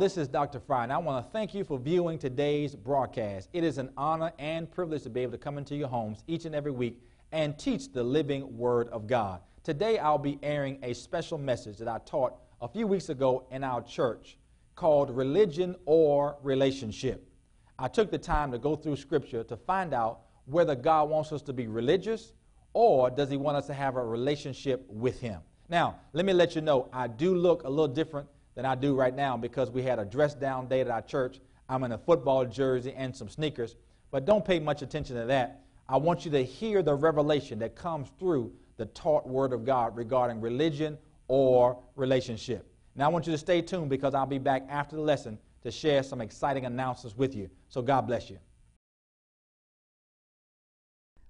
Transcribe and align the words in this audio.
This 0.00 0.16
is 0.16 0.28
Dr. 0.28 0.60
Frye, 0.60 0.84
and 0.84 0.92
I 0.94 0.96
want 0.96 1.26
to 1.26 1.30
thank 1.30 1.52
you 1.52 1.62
for 1.62 1.78
viewing 1.78 2.18
today's 2.18 2.74
broadcast. 2.74 3.50
It 3.52 3.64
is 3.64 3.76
an 3.76 3.90
honor 3.98 4.32
and 4.38 4.70
privilege 4.70 5.02
to 5.02 5.10
be 5.10 5.20
able 5.20 5.32
to 5.32 5.38
come 5.38 5.58
into 5.58 5.76
your 5.76 5.88
homes 5.88 6.24
each 6.26 6.46
and 6.46 6.54
every 6.54 6.72
week 6.72 7.02
and 7.32 7.58
teach 7.58 7.92
the 7.92 8.02
living 8.02 8.56
Word 8.56 8.88
of 8.88 9.06
God. 9.06 9.42
Today, 9.62 9.98
I'll 9.98 10.16
be 10.16 10.38
airing 10.42 10.78
a 10.82 10.94
special 10.94 11.36
message 11.36 11.76
that 11.76 11.86
I 11.86 11.98
taught 12.06 12.32
a 12.62 12.66
few 12.66 12.86
weeks 12.86 13.10
ago 13.10 13.44
in 13.50 13.62
our 13.62 13.82
church 13.82 14.38
called 14.74 15.10
Religion 15.10 15.76
or 15.84 16.38
Relationship. 16.42 17.30
I 17.78 17.88
took 17.88 18.10
the 18.10 18.16
time 18.16 18.52
to 18.52 18.58
go 18.58 18.76
through 18.76 18.96
Scripture 18.96 19.44
to 19.44 19.56
find 19.58 19.92
out 19.92 20.20
whether 20.46 20.74
God 20.74 21.10
wants 21.10 21.30
us 21.30 21.42
to 21.42 21.52
be 21.52 21.68
religious 21.68 22.32
or 22.72 23.10
does 23.10 23.28
He 23.28 23.36
want 23.36 23.58
us 23.58 23.66
to 23.66 23.74
have 23.74 23.96
a 23.96 24.02
relationship 24.02 24.82
with 24.88 25.20
Him. 25.20 25.42
Now, 25.68 25.96
let 26.14 26.24
me 26.24 26.32
let 26.32 26.54
you 26.54 26.62
know, 26.62 26.88
I 26.90 27.06
do 27.06 27.34
look 27.34 27.64
a 27.64 27.68
little 27.68 27.86
different 27.86 28.30
than 28.60 28.66
I 28.66 28.74
do 28.74 28.94
right 28.94 29.16
now 29.16 29.38
because 29.38 29.70
we 29.70 29.82
had 29.82 29.98
a 29.98 30.04
dress 30.04 30.34
down 30.34 30.68
day 30.68 30.82
at 30.82 30.90
our 30.90 31.00
church. 31.00 31.40
I'm 31.70 31.82
in 31.82 31.92
a 31.92 31.98
football 31.98 32.44
jersey 32.44 32.92
and 32.94 33.16
some 33.16 33.30
sneakers, 33.30 33.74
but 34.10 34.26
don't 34.26 34.44
pay 34.44 34.58
much 34.58 34.82
attention 34.82 35.16
to 35.16 35.24
that. 35.24 35.62
I 35.88 35.96
want 35.96 36.26
you 36.26 36.30
to 36.32 36.44
hear 36.44 36.82
the 36.82 36.94
revelation 36.94 37.58
that 37.60 37.74
comes 37.74 38.10
through 38.18 38.52
the 38.76 38.84
taught 38.84 39.26
word 39.26 39.54
of 39.54 39.64
God 39.64 39.96
regarding 39.96 40.42
religion 40.42 40.98
or 41.26 41.82
relationship. 41.96 42.70
Now, 42.94 43.06
I 43.06 43.08
want 43.08 43.26
you 43.26 43.32
to 43.32 43.38
stay 43.38 43.62
tuned 43.62 43.88
because 43.88 44.12
I'll 44.12 44.26
be 44.26 44.36
back 44.36 44.66
after 44.68 44.94
the 44.94 45.02
lesson 45.02 45.38
to 45.62 45.70
share 45.70 46.02
some 46.02 46.20
exciting 46.20 46.66
announcements 46.66 47.16
with 47.16 47.34
you. 47.34 47.48
So, 47.70 47.80
God 47.80 48.02
bless 48.02 48.28
you. 48.28 48.38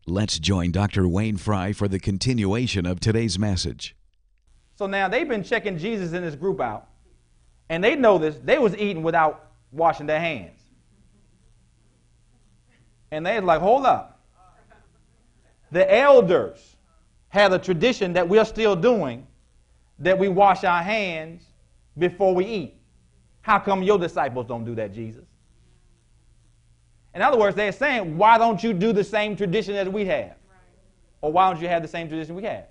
Let's 0.04 0.40
join 0.40 0.72
Dr. 0.72 1.06
Wayne 1.06 1.36
Frye 1.36 1.74
for 1.74 1.86
the 1.86 2.00
continuation 2.00 2.86
of 2.86 2.98
today's 2.98 3.38
message. 3.38 3.94
So 4.74 4.86
now 4.86 5.06
they've 5.06 5.28
been 5.28 5.44
checking 5.44 5.78
Jesus 5.78 6.12
in 6.12 6.22
this 6.22 6.34
group 6.34 6.60
out 6.60 6.89
and 7.70 7.82
they 7.84 7.94
know 7.94 8.18
this, 8.18 8.36
they 8.42 8.58
was 8.58 8.76
eating 8.76 9.04
without 9.04 9.52
washing 9.70 10.04
their 10.04 10.18
hands. 10.18 10.60
And 13.12 13.24
they 13.24 13.36
was 13.36 13.44
like, 13.44 13.60
hold 13.60 13.86
up. 13.86 14.20
The 15.70 15.91
elders 15.96 16.76
had 17.28 17.52
a 17.52 17.60
tradition 17.60 18.12
that 18.14 18.28
we're 18.28 18.44
still 18.44 18.74
doing 18.74 19.24
that 20.00 20.18
we 20.18 20.28
wash 20.28 20.64
our 20.64 20.82
hands 20.82 21.44
before 21.96 22.34
we 22.34 22.44
eat. 22.44 22.74
How 23.42 23.60
come 23.60 23.84
your 23.84 23.98
disciples 23.98 24.46
don't 24.46 24.64
do 24.64 24.74
that, 24.74 24.92
Jesus? 24.92 25.24
In 27.14 27.22
other 27.22 27.38
words, 27.38 27.54
they're 27.54 27.70
saying, 27.70 28.18
why 28.18 28.37
don't 28.37 28.62
you 28.64 28.72
do 28.72 28.92
the 28.92 29.04
same 29.04 29.37
tradition 29.37 29.76
as 29.76 29.88
we 29.88 30.04
have? 30.06 30.34
Or 31.20 31.31
why 31.31 31.52
don't 31.52 31.62
you 31.62 31.69
have 31.69 31.82
the 31.82 31.88
same 31.88 32.08
tradition 32.08 32.34
we 32.34 32.42
have? 32.42 32.64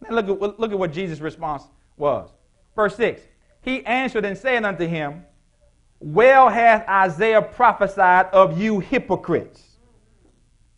Now 0.00 0.14
look 0.14 0.28
at, 0.30 0.60
look 0.60 0.72
at 0.72 0.78
what 0.78 0.92
Jesus' 0.92 1.20
response 1.20 1.64
was. 1.98 2.30
Verse 2.74 2.96
6 2.96 3.20
he 3.66 3.84
answered 3.84 4.24
and 4.24 4.38
said 4.38 4.64
unto 4.64 4.86
him, 4.86 5.24
Well 5.98 6.48
hath 6.48 6.88
Isaiah 6.88 7.42
prophesied 7.42 8.26
of 8.26 8.58
you 8.58 8.78
hypocrites. 8.78 9.60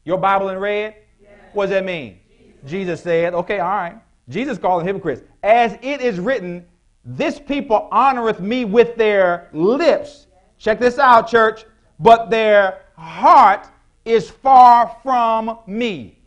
Your 0.05 0.17
Bible 0.17 0.49
in 0.49 0.59
red? 0.59 0.97
Yes. 1.21 1.31
What 1.53 1.67
does 1.67 1.71
that 1.73 1.85
mean? 1.85 2.19
Jesus. 2.39 2.71
Jesus 2.71 3.03
said, 3.03 3.35
okay, 3.35 3.61
all 3.61 3.69
right. 3.69 3.97
Jesus 4.31 4.57
called 4.57 4.81
them 4.81 4.87
hypocrites. 4.87 5.23
As 5.43 5.79
it 5.83 6.01
is 6.01 6.19
written, 6.19 6.67
this 7.05 7.39
people 7.39 7.89
honoreth 7.93 8.41
me 8.41 8.65
with 8.65 8.97
their 8.97 9.51
lips. 9.53 10.27
Check 10.57 10.81
this 10.81 10.99
out, 10.99 11.29
church. 11.29 11.67
But 12.01 12.31
their 12.31 12.87
heart 12.97 13.69
is 14.07 14.31
far 14.31 14.97
from 15.03 15.59
me. 15.67 16.21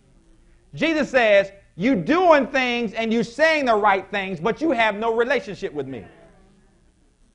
Jesus 0.76 1.10
says, 1.10 1.52
you 1.76 1.96
doing 1.96 2.46
things 2.46 2.94
and 2.94 3.12
you 3.12 3.24
saying 3.24 3.66
the 3.66 3.76
right 3.76 4.10
things, 4.12 4.40
but 4.40 4.62
you 4.62 4.70
have 4.72 4.96
no 4.96 5.16
relationship 5.16 5.74
with 5.74 5.88
me 5.88 6.06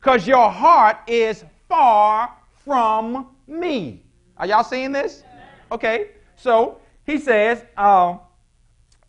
because 0.07 0.25
your 0.25 0.49
heart 0.49 0.99
is 1.09 1.45
far 1.69 2.33
from 2.65 3.27
me. 3.49 4.05
Are 4.37 4.47
y'all 4.47 4.63
seeing 4.63 4.93
this? 4.93 5.25
Okay, 5.73 6.11
so 6.37 6.79
he 7.05 7.19
says 7.19 7.65
uh, 7.77 8.19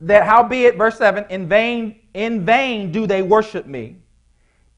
that 0.01 0.23
howbeit, 0.23 0.75
verse 0.75 0.97
7, 0.97 1.25
in 1.29 1.47
vain, 1.47 1.99
in 2.15 2.43
vain 2.43 2.91
do 2.91 3.05
they 3.05 3.21
worship 3.21 3.67
me, 3.67 3.97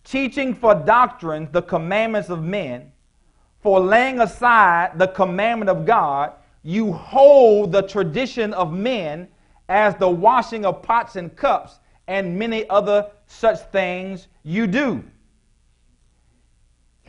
teaching 0.04 0.54
for 0.54 0.76
doctrines 0.76 1.48
the 1.54 1.62
commandments 1.62 2.30
of 2.30 2.44
men, 2.44 2.92
for 3.62 3.80
laying 3.80 4.20
aside 4.20 5.00
the 5.00 5.08
commandment 5.08 5.70
of 5.70 5.86
God, 5.86 6.34
you 6.64 6.92
hold 6.92 7.72
the 7.72 7.84
tradition 7.84 8.54
of 8.56 8.74
men 8.74 9.30
as 9.70 9.96
the 9.96 10.10
washing 10.10 10.66
of 10.66 10.82
pots 10.84 11.16
and 11.16 11.34
cups, 11.38 11.80
and 12.10 12.38
many 12.38 12.70
other 12.70 13.10
such 13.26 13.60
things 13.72 14.28
you 14.44 14.68
do. 14.68 15.02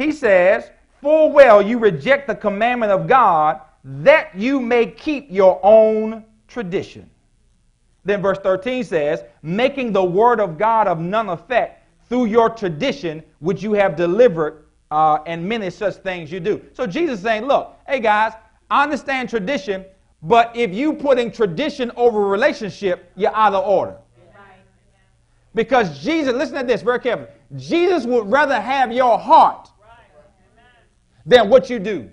He 0.00 0.12
says, 0.12 0.70
Full 1.02 1.30
well 1.30 1.60
you 1.60 1.78
reject 1.78 2.26
the 2.26 2.34
commandment 2.34 2.90
of 2.90 3.06
God 3.06 3.60
that 3.84 4.34
you 4.34 4.58
may 4.58 4.86
keep 4.86 5.26
your 5.30 5.60
own 5.62 6.24
tradition. 6.48 7.08
Then 8.04 8.22
verse 8.22 8.38
13 8.38 8.82
says, 8.82 9.24
Making 9.42 9.92
the 9.92 10.02
word 10.02 10.40
of 10.40 10.56
God 10.56 10.88
of 10.88 10.98
none 10.98 11.28
effect 11.28 11.86
through 12.08 12.26
your 12.26 12.48
tradition 12.48 13.22
which 13.40 13.62
you 13.62 13.74
have 13.74 13.94
delivered, 13.94 14.64
uh, 14.90 15.18
and 15.26 15.46
many 15.46 15.68
such 15.68 15.96
things 15.96 16.32
you 16.32 16.40
do. 16.40 16.64
So 16.72 16.86
Jesus 16.86 17.18
is 17.18 17.22
saying, 17.22 17.44
Look, 17.44 17.76
hey 17.86 18.00
guys, 18.00 18.32
I 18.70 18.82
understand 18.82 19.28
tradition, 19.28 19.84
but 20.22 20.54
if 20.56 20.72
you 20.72 20.94
putting 20.94 21.30
tradition 21.30 21.92
over 21.96 22.26
relationship, 22.26 23.12
you're 23.16 23.36
out 23.36 23.52
of 23.52 23.66
order. 23.66 23.96
Because 25.54 26.02
Jesus, 26.02 26.32
listen 26.32 26.56
to 26.56 26.64
this 26.64 26.80
very 26.80 27.00
carefully. 27.00 27.28
Jesus 27.56 28.06
would 28.06 28.30
rather 28.30 28.60
have 28.60 28.92
your 28.92 29.18
heart 29.18 29.69
than 31.26 31.48
what 31.48 31.70
you 31.70 31.78
do. 31.78 32.10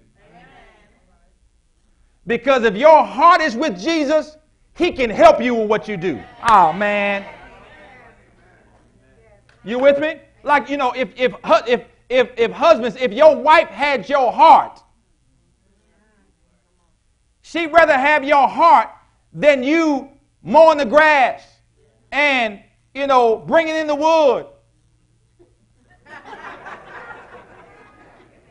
Because 2.25 2.63
if 2.63 2.75
your 2.75 3.03
heart 3.03 3.41
is 3.41 3.56
with 3.56 3.79
Jesus, 3.79 4.38
He 4.75 4.91
can 4.91 5.09
help 5.09 5.41
you 5.41 5.56
with 5.56 5.69
what 5.69 5.88
you 5.88 5.97
do. 5.97 6.22
Oh, 6.50 6.73
man. 6.73 7.25
You 9.63 9.79
with 9.79 10.00
me? 10.00 10.19
Like, 10.44 10.69
you 10.69 10.78
know, 10.78 10.91
if, 10.91 11.09
if, 11.16 11.34
if, 11.68 11.85
if, 12.09 12.29
if 12.38 12.51
husbands, 12.51 12.97
if 13.00 13.12
your 13.12 13.35
wife 13.35 13.69
had 13.69 14.07
your 14.07 14.31
heart, 14.31 14.81
she'd 17.41 17.68
rather 17.68 17.97
have 17.97 18.24
your 18.24 18.47
heart 18.47 18.89
than 19.34 19.63
you 19.63 20.09
mowing 20.41 20.78
the 20.78 20.85
grass 20.85 21.44
and, 22.12 22.62
you 22.94 23.07
know, 23.07 23.38
bringing 23.38 23.75
in 23.75 23.88
the 23.88 23.95
wood 23.95 24.47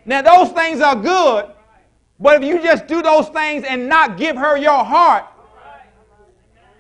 Now, 0.07 0.23
those 0.23 0.53
things 0.53 0.81
are 0.81 0.95
good, 0.95 1.47
but 2.21 2.41
if 2.41 2.49
you 2.49 2.63
just 2.63 2.87
do 2.87 3.03
those 3.03 3.29
things 3.29 3.65
and 3.65 3.89
not 3.89 4.17
give 4.17 4.37
her 4.37 4.57
your 4.57 4.85
heart, 4.85 5.25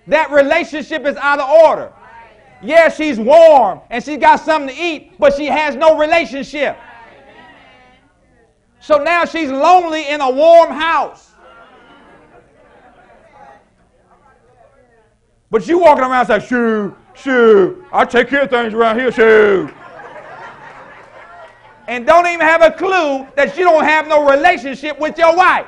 that 0.06 0.30
relationship 0.30 1.04
is 1.04 1.16
out 1.16 1.40
of 1.40 1.50
order. 1.50 1.92
Yeah, 2.62 2.88
she's 2.88 3.18
warm 3.18 3.80
and 3.90 4.02
she's 4.02 4.18
got 4.18 4.36
something 4.36 4.74
to 4.74 4.80
eat, 4.80 5.18
but 5.18 5.34
she 5.34 5.46
has 5.46 5.74
no 5.74 5.98
relationship. 5.98 6.78
So 8.80 8.98
now 8.98 9.24
she's 9.24 9.50
lonely 9.50 10.08
in 10.08 10.20
a 10.20 10.30
warm 10.30 10.70
house. 10.70 11.32
But 15.50 15.66
you 15.66 15.80
walking 15.80 16.04
around 16.04 16.26
saying, 16.26 16.42
shoo, 16.42 16.96
shoo, 17.14 17.84
I 17.92 18.04
take 18.04 18.28
care 18.28 18.42
of 18.42 18.50
things 18.50 18.72
around 18.72 19.00
here, 19.00 19.10
shoo 19.10 19.72
and 21.88 22.06
don't 22.06 22.26
even 22.26 22.40
have 22.40 22.62
a 22.62 22.70
clue 22.70 23.26
that 23.36 23.56
you 23.56 23.64
don't 23.64 23.84
have 23.84 24.08
no 24.08 24.28
relationship 24.28 24.98
with 24.98 25.16
your 25.18 25.36
wife. 25.36 25.66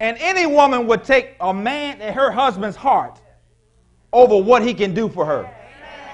And 0.00 0.16
any 0.18 0.46
woman 0.46 0.88
would 0.88 1.04
take 1.04 1.36
a 1.40 1.54
man, 1.54 2.00
and 2.00 2.14
her 2.14 2.32
husband's 2.32 2.76
heart, 2.76 3.20
over 4.12 4.36
what 4.36 4.62
he 4.62 4.74
can 4.74 4.92
do 4.92 5.08
for 5.08 5.24
her. 5.24 5.48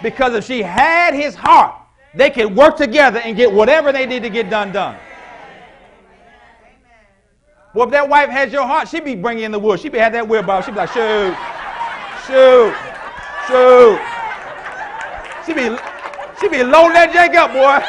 Because 0.03 0.35
if 0.35 0.45
she 0.45 0.63
had 0.63 1.15
his 1.15 1.35
heart, 1.35 1.75
they 2.15 2.29
could 2.31 2.55
work 2.55 2.77
together 2.77 3.19
and 3.21 3.35
get 3.37 3.51
whatever 3.51 3.91
they 3.91 4.05
need 4.05 4.23
to 4.23 4.31
get 4.31 4.51
done 4.51 4.73
done. 4.73 4.97
Well, 7.75 7.87
if 7.87 7.93
that 7.93 8.09
wife 8.09 8.29
has 8.29 8.53
your 8.53 8.67
heart, 8.67 8.89
she'd 8.89 9.05
be 9.05 9.15
bringing 9.15 9.45
in 9.45 9.53
the 9.53 9.59
wood. 9.59 9.81
She'd 9.81 9.93
be 9.93 9.99
had 9.99 10.13
that 10.15 10.29
wheelbarrow. 10.29 10.63
She'd 10.63 10.73
be 10.73 10.79
like, 10.79 10.93
shoot, 10.93 11.37
shoot, 12.27 12.75
shoot. 13.49 13.99
She'd 15.45 15.57
be, 15.57 15.77
she'd 16.39 16.51
be 16.53 16.63
loading 16.63 16.93
that 16.93 17.11
jank 17.11 17.35
up, 17.35 17.53
boy. 17.57 17.81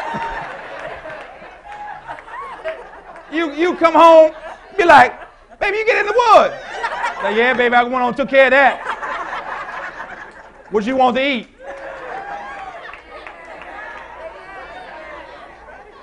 you, 3.36 3.52
you 3.54 3.76
come 3.76 3.94
home, 3.94 4.32
be 4.78 4.86
like, 4.86 5.14
baby, 5.60 5.78
you 5.78 5.86
get 5.86 6.00
in 6.00 6.06
the 6.08 6.14
wood. 6.14 6.52
Like, 7.22 7.36
yeah, 7.36 7.54
baby, 7.54 7.76
I 7.76 7.84
went 7.84 7.96
on 7.96 8.16
took 8.16 8.30
care 8.30 8.46
of 8.46 8.52
that. 8.52 8.96
What 10.72 10.86
you 10.86 10.96
want 10.96 11.18
to 11.18 11.28
eat? 11.28 11.48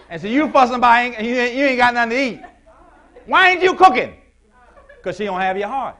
And 0.08 0.20
so 0.20 0.28
you 0.28 0.50
fussing 0.50 0.80
by 0.80 1.00
and 1.02 1.26
you 1.26 1.34
you 1.34 1.64
ain't 1.66 1.78
got 1.78 1.94
nothing 1.94 2.10
to 2.10 2.22
eat. 2.22 2.40
Why 3.26 3.50
ain't 3.50 3.62
you 3.62 3.74
cooking? 3.74 4.14
Because 4.96 5.16
she 5.16 5.24
don't 5.24 5.40
have 5.40 5.56
your 5.58 5.68
heart. 5.68 5.96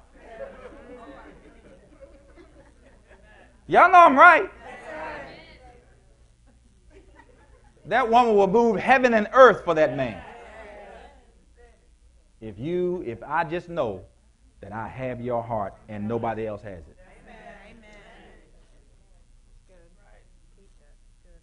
Y'all 3.68 3.90
know 3.90 3.98
I'm 3.98 4.16
right. 4.16 4.50
That 7.86 8.08
woman 8.10 8.34
will 8.34 8.46
move 8.46 8.76
heaven 8.76 9.14
and 9.14 9.28
earth 9.32 9.64
for 9.64 9.74
that 9.74 9.96
man. 9.96 10.20
If 12.40 12.58
you, 12.58 13.02
if 13.06 13.22
I 13.22 13.44
just 13.44 13.68
know 13.68 14.02
that 14.60 14.72
I 14.72 14.88
have 14.88 15.20
your 15.20 15.42
heart 15.42 15.74
and 15.88 16.06
nobody 16.06 16.46
else 16.46 16.62
has 16.62 16.80
it. 16.80 16.96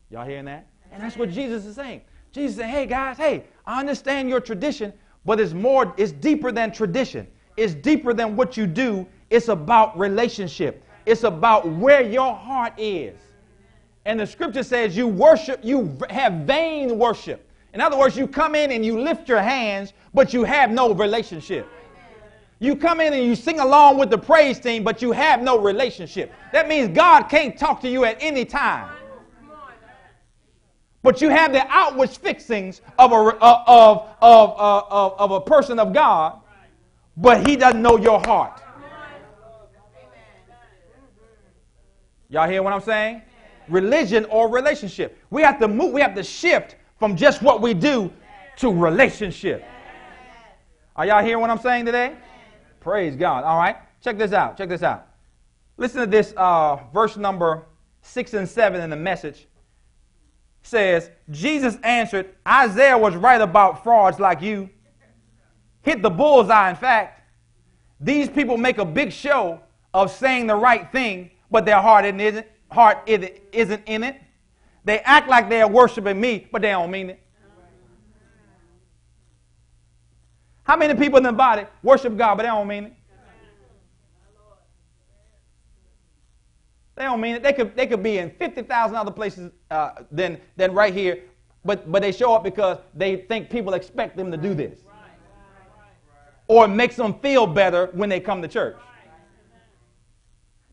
Y'all 0.09 0.25
hearing 0.25 0.45
that? 0.45 0.67
And 0.91 1.01
that's 1.01 1.17
what 1.17 1.31
Jesus 1.31 1.65
is 1.65 1.75
saying. 1.75 2.01
Jesus 2.31 2.57
said, 2.57 2.69
hey 2.69 2.85
guys, 2.85 3.17
hey, 3.17 3.45
I 3.65 3.79
understand 3.79 4.29
your 4.29 4.39
tradition, 4.39 4.93
but 5.25 5.39
it's 5.39 5.53
more, 5.53 5.93
it's 5.97 6.11
deeper 6.11 6.51
than 6.51 6.71
tradition. 6.71 7.27
It's 7.57 7.73
deeper 7.73 8.13
than 8.13 8.35
what 8.35 8.55
you 8.55 8.67
do. 8.67 9.07
It's 9.29 9.47
about 9.47 9.97
relationship. 9.97 10.83
It's 11.05 11.23
about 11.23 11.67
where 11.67 12.01
your 12.01 12.33
heart 12.33 12.73
is. 12.77 13.15
And 14.05 14.19
the 14.19 14.27
scripture 14.27 14.63
says 14.63 14.95
you 14.95 15.07
worship, 15.07 15.59
you 15.63 15.97
have 16.09 16.33
vain 16.45 16.97
worship. 16.97 17.49
In 17.73 17.81
other 17.81 17.97
words, 17.97 18.15
you 18.15 18.27
come 18.27 18.55
in 18.55 18.71
and 18.71 18.85
you 18.85 18.99
lift 18.99 19.27
your 19.27 19.41
hands, 19.41 19.93
but 20.13 20.33
you 20.33 20.43
have 20.43 20.69
no 20.69 20.93
relationship. 20.93 21.67
You 22.59 22.75
come 22.75 23.01
in 23.01 23.13
and 23.13 23.23
you 23.23 23.35
sing 23.35 23.59
along 23.59 23.97
with 23.97 24.09
the 24.09 24.17
praise 24.17 24.59
team, 24.59 24.83
but 24.83 25.01
you 25.01 25.11
have 25.11 25.41
no 25.41 25.59
relationship. 25.59 26.31
That 26.53 26.67
means 26.67 26.95
God 26.95 27.23
can't 27.23 27.57
talk 27.57 27.81
to 27.81 27.89
you 27.89 28.05
at 28.05 28.17
any 28.21 28.45
time. 28.45 28.89
But 31.01 31.19
you 31.19 31.29
have 31.29 31.51
the 31.51 31.65
outward 31.67 32.09
fixings 32.09 32.79
of 32.97 33.11
a, 33.11 33.15
uh, 33.15 33.63
of, 33.67 34.07
of, 34.21 34.49
uh, 34.51 34.83
of, 34.89 35.19
of 35.19 35.31
a 35.31 35.41
person 35.41 35.77
of 35.77 35.91
God, 35.91 36.39
but 37.17 37.45
he 37.45 37.57
doesn't 37.57 37.81
know 37.81 37.97
your 37.97 38.21
heart. 38.21 38.62
Y'all 42.33 42.49
hear 42.49 42.63
what 42.63 42.73
I'm 42.73 42.81
saying? 42.81 43.21
Religion 43.69 44.25
or 44.25 44.49
relationship. 44.49 45.19
We 45.29 45.43
have 45.43 45.59
to 45.59 45.67
move, 45.67 45.93
we 45.93 46.01
have 46.01 46.15
to 46.15 46.23
shift 46.23 46.77
from 46.97 47.15
just 47.15 47.43
what 47.43 47.61
we 47.61 47.75
do 47.75 48.11
to 48.57 48.73
relationship. 48.73 49.63
Are 50.95 51.05
y'all 51.05 51.23
hearing 51.23 51.41
what 51.41 51.51
I'm 51.51 51.59
saying 51.59 51.85
today? 51.85 52.15
Praise 52.79 53.15
God. 53.15 53.43
All 53.43 53.59
right. 53.59 53.75
Check 54.03 54.17
this 54.17 54.33
out. 54.33 54.57
Check 54.57 54.69
this 54.69 54.81
out. 54.81 55.09
Listen 55.77 56.01
to 56.01 56.07
this 56.07 56.33
uh, 56.35 56.79
verse 56.91 57.17
number 57.17 57.65
six 58.01 58.33
and 58.33 58.49
seven 58.49 58.81
in 58.81 58.89
the 58.89 58.95
message 58.95 59.47
says, 60.63 61.11
Jesus 61.29 61.77
answered, 61.83 62.33
Isaiah 62.47 62.97
was 62.97 63.15
right 63.15 63.41
about 63.41 63.83
frauds 63.83 64.19
like 64.19 64.41
you. 64.41 64.71
Hit 65.83 66.01
the 66.01 66.09
bullseye, 66.09 66.71
in 66.71 66.77
fact. 66.77 67.21
These 67.99 68.29
people 68.29 68.57
make 68.57 68.79
a 68.79 68.85
big 68.85 69.11
show 69.11 69.59
of 69.93 70.09
saying 70.09 70.47
the 70.47 70.55
right 70.55 70.91
thing, 70.91 71.29
but 71.53 71.65
their 71.65 71.79
heart 71.79 72.03
isn't, 72.03 72.47
heart 72.71 73.07
isn't 73.07 73.83
in 73.85 74.03
it. 74.03 74.19
They 74.83 74.99
act 75.01 75.29
like 75.29 75.49
they're 75.49 75.67
worshiping 75.67 76.19
me, 76.19 76.47
but 76.51 76.63
they 76.63 76.71
don't 76.71 76.89
mean 76.89 77.11
it. 77.11 77.19
How 80.63 80.75
many 80.75 80.95
people 80.95 81.17
in 81.17 81.23
the 81.23 81.31
body 81.31 81.67
worship 81.83 82.17
God, 82.17 82.35
but 82.35 82.43
they 82.43 82.49
don't 82.49 82.67
mean 82.67 82.85
it? 82.85 82.93
They 86.95 87.03
don't 87.03 87.21
mean 87.21 87.35
it. 87.35 87.43
They 87.43 87.53
could, 87.53 87.75
they 87.75 87.85
could 87.85 88.01
be 88.01 88.17
in 88.17 88.31
50,000 88.31 88.95
other 88.95 89.11
places 89.11 89.51
uh, 89.69 89.91
than, 90.11 90.39
than 90.57 90.73
right 90.73 90.93
here, 90.93 91.19
but, 91.63 91.91
but 91.91 92.01
they 92.01 92.11
show 92.11 92.33
up 92.33 92.43
because 92.43 92.79
they 92.95 93.17
think 93.17 93.51
people 93.51 93.75
expect 93.75 94.17
them 94.17 94.31
to 94.31 94.37
do 94.37 94.55
this. 94.55 94.79
Or 96.47 96.65
it 96.65 96.69
makes 96.69 96.95
them 96.95 97.13
feel 97.19 97.45
better 97.45 97.91
when 97.93 98.09
they 98.09 98.19
come 98.19 98.41
to 98.41 98.47
church. 98.47 98.75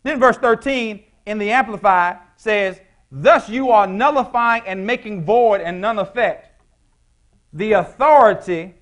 Then 0.03 0.19
verse 0.19 0.37
13 0.37 1.03
in 1.27 1.39
the 1.39 1.51
Amplified 1.51 2.19
says, 2.37 2.81
Thus 3.13 3.49
you 3.49 3.71
are 3.71 3.87
nullifying 3.87 4.63
and 4.67 4.87
making 4.87 5.25
void 5.25 5.61
and 5.61 5.81
none 5.81 5.99
effect 5.99 6.63
the 7.53 7.73
authority 7.73 8.75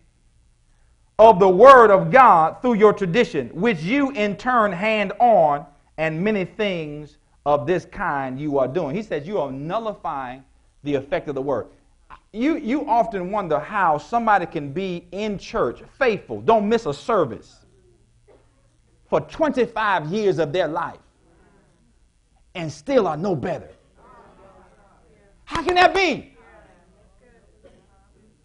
of 1.19 1.41
the 1.41 1.49
Word 1.49 1.91
of 1.91 2.11
God 2.11 2.61
through 2.61 2.75
your 2.75 2.93
tradition, 2.93 3.49
which 3.49 3.81
you 3.81 4.11
in 4.11 4.37
turn 4.37 4.71
hand 4.71 5.13
on, 5.19 5.67
and 5.97 6.23
many 6.23 6.45
things 6.45 7.17
of 7.45 7.67
this 7.67 7.85
kind 7.87 8.39
you 8.39 8.59
are 8.59 8.69
doing. 8.69 8.95
He 8.95 9.03
says 9.03 9.27
you 9.27 9.39
are 9.39 9.51
nullifying 9.51 10.45
the 10.85 10.95
effect 10.95 11.29
of 11.29 11.35
the 11.35 11.43
word. 11.43 11.67
You, 12.33 12.57
you 12.57 12.87
often 12.87 13.31
wonder 13.31 13.59
how 13.59 13.99
somebody 13.99 14.47
can 14.47 14.73
be 14.73 15.07
in 15.13 15.39
church, 15.39 15.83
faithful, 15.99 16.41
don't 16.43 16.69
miss 16.69 16.87
a 16.87 16.95
service 16.95 17.65
for 19.09 19.21
25 19.23 20.07
years 20.07 20.39
of 20.39 20.53
their 20.53 20.69
life 20.69 20.99
and 22.59 22.73
still 22.73 23.07
are 23.07 23.17
no 23.17 23.37
better. 23.37 23.71
How 25.45 25.63
can 25.63 25.77
that 25.77 25.95
be? 25.95 26.37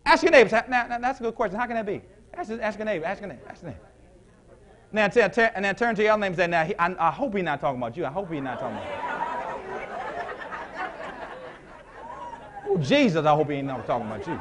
Ask 0.06 0.22
your 0.22 0.32
neighbors. 0.32 0.52
Now, 0.52 0.86
now, 0.88 1.00
that's 1.00 1.20
a 1.20 1.24
good 1.24 1.34
question. 1.34 1.60
How 1.60 1.66
can 1.66 1.76
that 1.76 1.86
be? 1.86 2.04
Ask, 2.36 2.52
ask 2.52 2.78
your 2.78 2.86
neighbor. 2.86 3.06
Ask 3.06 3.22
your 3.22 3.30
neighbor. 3.30 3.42
Ask 3.50 3.64
your 3.64 3.72
neighbor. 3.72 3.84
Now, 4.92 5.08
t- 5.08 5.28
t- 5.30 5.48
and 5.56 5.66
then 5.66 5.76
turn 5.76 5.96
to 5.96 6.04
your 6.04 6.16
name 6.18 6.28
and 6.28 6.36
say, 6.36 6.46
now, 6.46 6.64
he, 6.64 6.76
I, 6.78 6.96
I, 7.08 7.10
hope 7.10 7.34
he's 7.34 7.44
not 7.44 7.60
talking 7.60 7.82
about 7.82 7.98
you. 7.98 8.06
I 8.06 8.12
hope 8.12 8.32
he's 8.32 8.44
not 8.44 8.60
talking 8.60 8.78
about 8.78 8.88
you. 12.68 12.74
oh, 12.76 12.78
Jesus, 12.78 13.26
I 13.26 13.34
hope 13.34 13.50
he 13.50 13.56
ain't 13.56 13.68
not 13.68 13.88
talking 13.88 14.06
about 14.06 14.28
you. 14.28 14.40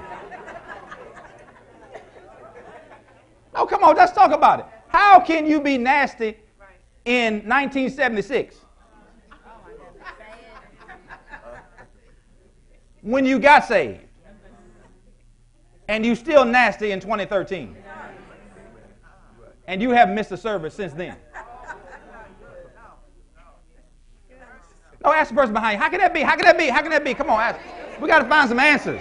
Oh, 3.55 3.65
come 3.67 3.85
on, 3.85 3.97
let's 3.97 4.13
talk 4.13 4.33
about 4.33 4.61
it. 4.61 4.67
How 4.89 5.19
can 5.21 5.47
you 5.47 5.63
be 5.63 5.79
nasty 5.79 6.37
in 7.07 7.35
1976? 7.49 8.62
When 13.03 13.27
you 13.27 13.39
got 13.39 13.67
saved. 13.67 14.01
And 15.89 16.07
you 16.07 16.15
still 16.15 16.45
nasty 16.45 16.93
in 16.93 17.01
2013 17.01 17.77
and 19.67 19.81
you 19.81 19.91
haven't 19.91 20.15
missed 20.15 20.33
a 20.33 20.37
service 20.37 20.75
since 20.75 20.93
then. 20.93 21.17
No, 25.05 25.13
ask 25.13 25.31
the 25.31 25.35
person 25.35 25.53
behind 25.53 25.75
you. 25.75 25.83
How 25.83 25.91
can 25.91 25.99
that 26.01 26.15
be? 26.15 26.21
How 26.21 26.37
can 26.37 26.45
that 26.45 26.57
be? 26.57 26.69
How 26.69 26.81
can 26.81 26.91
that 26.91 27.05
be? 27.05 27.13
Come 27.13 27.29
on, 27.29 27.41
ask. 27.41 27.59
We 28.01 28.07
got 28.07 28.21
to 28.21 28.29
find 28.29 28.49
some 28.49 28.61
answers. 28.61 29.01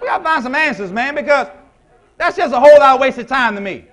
We 0.00 0.06
got 0.06 0.18
to 0.18 0.24
find 0.24 0.42
some 0.42 0.54
answers, 0.54 0.92
man, 0.92 1.14
because 1.14 1.48
that's 2.16 2.36
just 2.36 2.54
a 2.54 2.60
whole 2.60 2.78
lot 2.78 2.94
of 2.94 3.00
wasted 3.00 3.28
time 3.28 3.54
to 3.54 3.60
me. 3.60 3.84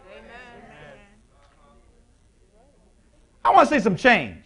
I 3.44 3.51
want 3.51 3.68
to 3.70 3.75
see 3.75 3.82
some 3.82 3.96
change. 3.96 4.45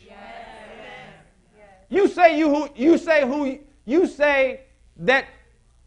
You 1.89 2.08
say 2.08 2.38
you 2.38 2.50
who 2.50 2.69
you 2.75 2.98
say 2.98 3.27
who 3.27 3.60
you 3.86 4.08
say 4.08 4.62
that 4.98 5.25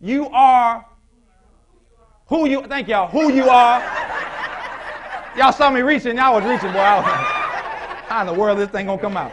you 0.00 0.28
are 0.30 0.84
who 2.32 2.46
you, 2.48 2.62
thank 2.62 2.88
y'all, 2.88 3.08
who 3.08 3.30
you 3.30 3.46
are. 3.46 3.80
y'all 5.36 5.52
saw 5.52 5.68
me 5.68 5.82
reaching, 5.82 6.16
y'all 6.16 6.32
was 6.32 6.44
reaching, 6.44 6.72
boy. 6.72 6.78
I 6.78 6.96
was, 6.96 7.04
how 8.08 8.20
in 8.22 8.26
the 8.26 8.32
world 8.32 8.58
this 8.58 8.70
thing 8.70 8.86
gonna 8.86 8.98
come 9.00 9.18
out? 9.18 9.30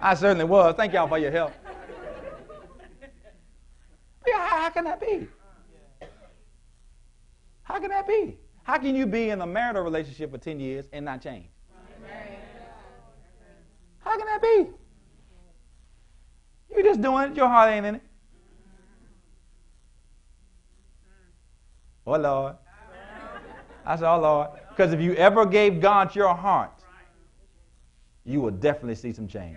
I 0.00 0.14
certainly 0.14 0.46
was. 0.46 0.74
Thank 0.76 0.94
y'all 0.94 1.08
for 1.08 1.18
your 1.18 1.30
help. 1.30 1.52
Yeah, 4.26 4.38
how, 4.38 4.62
how 4.62 4.70
can 4.70 4.84
that 4.84 4.98
be? 4.98 5.28
How 7.62 7.78
can 7.78 7.90
that 7.90 8.08
be? 8.08 8.38
How 8.62 8.78
can 8.78 8.96
you 8.96 9.04
be 9.04 9.28
in 9.28 9.42
a 9.42 9.46
marital 9.46 9.82
relationship 9.82 10.30
for 10.30 10.38
10 10.38 10.58
years 10.58 10.86
and 10.90 11.04
not 11.04 11.20
change? 11.20 11.48
How 13.98 14.16
can 14.16 14.26
that 14.26 14.40
be? 14.40 14.70
You're 16.70 16.82
just 16.94 17.02
doing 17.02 17.30
it, 17.30 17.36
your 17.36 17.48
heart 17.48 17.72
ain't 17.72 17.86
in 17.86 17.94
it. 17.96 18.02
Oh, 22.06 22.16
Lord. 22.16 22.56
I 23.84 23.96
said, 23.96 24.10
Oh, 24.10 24.20
Lord. 24.20 24.50
Because 24.68 24.92
if 24.92 25.00
you 25.00 25.14
ever 25.14 25.44
gave 25.46 25.80
God 25.80 26.14
your 26.14 26.34
heart, 26.34 26.70
you 28.24 28.40
will 28.40 28.50
definitely 28.50 28.94
see 28.94 29.12
some 29.12 29.28
change. 29.28 29.56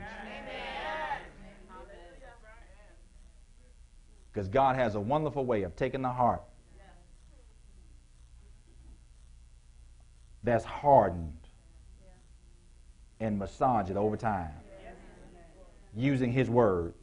Because 4.31 4.47
God 4.47 4.75
has 4.75 4.95
a 4.95 4.99
wonderful 4.99 5.45
way 5.45 5.63
of 5.63 5.75
taking 5.75 6.01
the 6.01 6.09
heart 6.09 6.43
that's 10.43 10.63
hardened 10.63 11.33
and 13.19 13.39
massage 13.39 13.89
it 13.89 13.97
over 13.97 14.15
time 14.15 14.51
using 15.95 16.31
his 16.31 16.49
word 16.49 16.93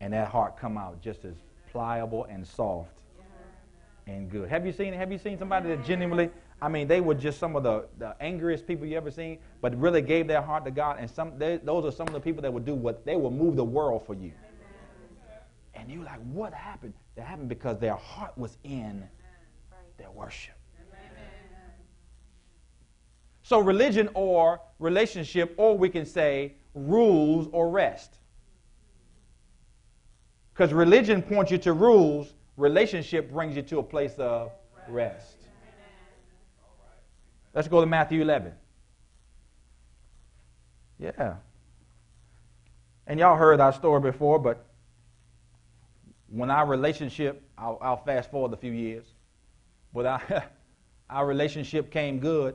and 0.00 0.12
that 0.12 0.28
heart 0.28 0.58
come 0.58 0.76
out 0.76 1.00
just 1.00 1.24
as 1.24 1.34
pliable 1.70 2.24
and 2.24 2.46
soft 2.46 3.00
and 4.06 4.30
good. 4.30 4.48
Have 4.48 4.66
you 4.66 4.72
seen 4.72 4.92
have 4.92 5.10
you 5.10 5.18
seen 5.18 5.38
somebody 5.38 5.68
that 5.68 5.84
genuinely 5.84 6.30
i 6.60 6.68
mean 6.68 6.86
they 6.86 7.00
were 7.00 7.14
just 7.14 7.38
some 7.38 7.56
of 7.56 7.62
the, 7.62 7.86
the 7.98 8.14
angriest 8.20 8.66
people 8.66 8.86
you 8.86 8.96
ever 8.96 9.10
seen 9.10 9.38
but 9.60 9.76
really 9.80 10.02
gave 10.02 10.28
their 10.28 10.42
heart 10.42 10.64
to 10.64 10.70
god 10.70 10.98
and 11.00 11.10
some 11.10 11.36
they, 11.38 11.56
those 11.56 11.84
are 11.84 11.90
some 11.90 12.06
of 12.06 12.12
the 12.12 12.20
people 12.20 12.42
that 12.42 12.52
would 12.52 12.64
do 12.64 12.74
what 12.74 13.04
they 13.04 13.16
will 13.16 13.30
move 13.30 13.56
the 13.56 13.64
world 13.64 14.04
for 14.06 14.14
you. 14.14 14.32
And 15.74 15.90
you're 15.90 16.04
like 16.04 16.20
what 16.32 16.52
happened? 16.52 16.94
That 17.16 17.26
happened 17.26 17.48
because 17.48 17.78
their 17.78 17.96
heart 17.96 18.36
was 18.36 18.56
in 18.62 19.04
their 19.98 20.10
worship. 20.10 20.54
So, 23.44 23.58
religion 23.60 24.08
or 24.14 24.62
relationship, 24.78 25.52
or 25.58 25.76
we 25.76 25.90
can 25.90 26.06
say 26.06 26.54
rules 26.74 27.46
or 27.52 27.68
rest. 27.68 28.16
Because 30.54 30.72
religion 30.72 31.20
points 31.20 31.50
you 31.50 31.58
to 31.58 31.72
rules, 31.72 32.32
relationship 32.56 33.32
brings 33.32 33.56
you 33.56 33.62
to 33.62 33.80
a 33.80 33.82
place 33.82 34.14
of 34.18 34.52
rest. 34.88 35.36
Let's 37.52 37.66
go 37.66 37.80
to 37.80 37.86
Matthew 37.86 38.22
11. 38.22 38.52
Yeah. 41.00 41.34
And 43.08 43.18
y'all 43.18 43.36
heard 43.36 43.58
our 43.58 43.72
story 43.72 44.00
before, 44.00 44.38
but 44.38 44.64
when 46.28 46.50
our 46.50 46.66
relationship, 46.66 47.42
I'll, 47.58 47.78
I'll 47.82 48.04
fast 48.04 48.30
forward 48.30 48.52
a 48.52 48.56
few 48.56 48.72
years, 48.72 49.06
but 49.92 50.06
our, 50.06 50.44
our 51.10 51.26
relationship 51.26 51.90
came 51.90 52.20
good, 52.20 52.54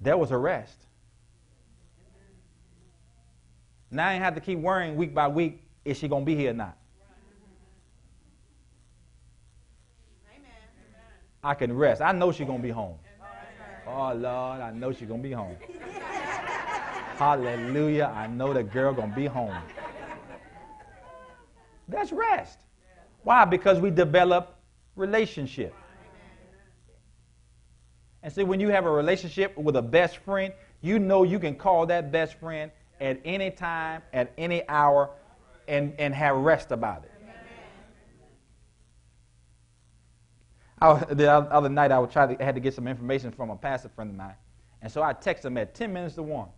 there 0.00 0.16
was 0.16 0.30
a 0.30 0.38
rest. 0.38 0.86
Now 3.90 4.08
I 4.08 4.14
have 4.14 4.34
to 4.36 4.40
keep 4.40 4.58
worrying 4.58 4.96
week 4.96 5.14
by 5.14 5.28
week, 5.28 5.62
is 5.84 5.98
she 5.98 6.08
going 6.08 6.22
to 6.22 6.26
be 6.26 6.34
here 6.34 6.52
or 6.52 6.54
not? 6.54 6.79
I 11.42 11.54
can 11.54 11.72
rest. 11.72 12.02
I 12.02 12.12
know 12.12 12.32
she's 12.32 12.46
going 12.46 12.58
to 12.58 12.62
be 12.62 12.70
home. 12.70 12.96
Oh, 13.86 14.12
Lord, 14.12 14.60
I 14.60 14.70
know 14.72 14.92
she's 14.92 15.08
going 15.08 15.22
to 15.22 15.28
be 15.28 15.32
home. 15.32 15.56
Hallelujah. 17.16 18.12
I 18.14 18.26
know 18.26 18.52
the 18.52 18.62
girl 18.62 18.92
going 18.92 19.10
to 19.10 19.16
be 19.16 19.26
home. 19.26 19.56
That's 21.88 22.12
rest. 22.12 22.60
Why? 23.22 23.44
Because 23.44 23.80
we 23.80 23.90
develop 23.90 24.56
relationship. 24.96 25.74
And 28.22 28.32
see, 28.32 28.44
when 28.44 28.60
you 28.60 28.68
have 28.68 28.84
a 28.84 28.90
relationship 28.90 29.56
with 29.56 29.76
a 29.76 29.82
best 29.82 30.18
friend, 30.18 30.52
you 30.82 30.98
know 30.98 31.22
you 31.22 31.38
can 31.38 31.54
call 31.54 31.86
that 31.86 32.12
best 32.12 32.34
friend 32.34 32.70
at 33.00 33.20
any 33.24 33.50
time, 33.50 34.02
at 34.12 34.32
any 34.36 34.66
hour, 34.68 35.10
and, 35.68 35.94
and 35.98 36.14
have 36.14 36.36
rest 36.36 36.70
about 36.70 37.04
it. 37.04 37.09
I, 40.80 41.04
the 41.12 41.30
other 41.30 41.68
night, 41.68 41.92
I 41.92 41.98
was 41.98 42.12
trying 42.12 42.36
to, 42.36 42.42
I 42.42 42.44
had 42.44 42.54
to 42.54 42.60
get 42.60 42.74
some 42.74 42.88
information 42.88 43.30
from 43.32 43.50
a 43.50 43.56
pastor 43.56 43.90
friend 43.90 44.10
of 44.10 44.16
mine. 44.16 44.34
And 44.82 44.90
so 44.90 45.02
I 45.02 45.12
texted 45.12 45.46
him 45.46 45.58
at 45.58 45.74
10 45.74 45.92
minutes 45.92 46.14
to 46.14 46.22
1 46.22 46.48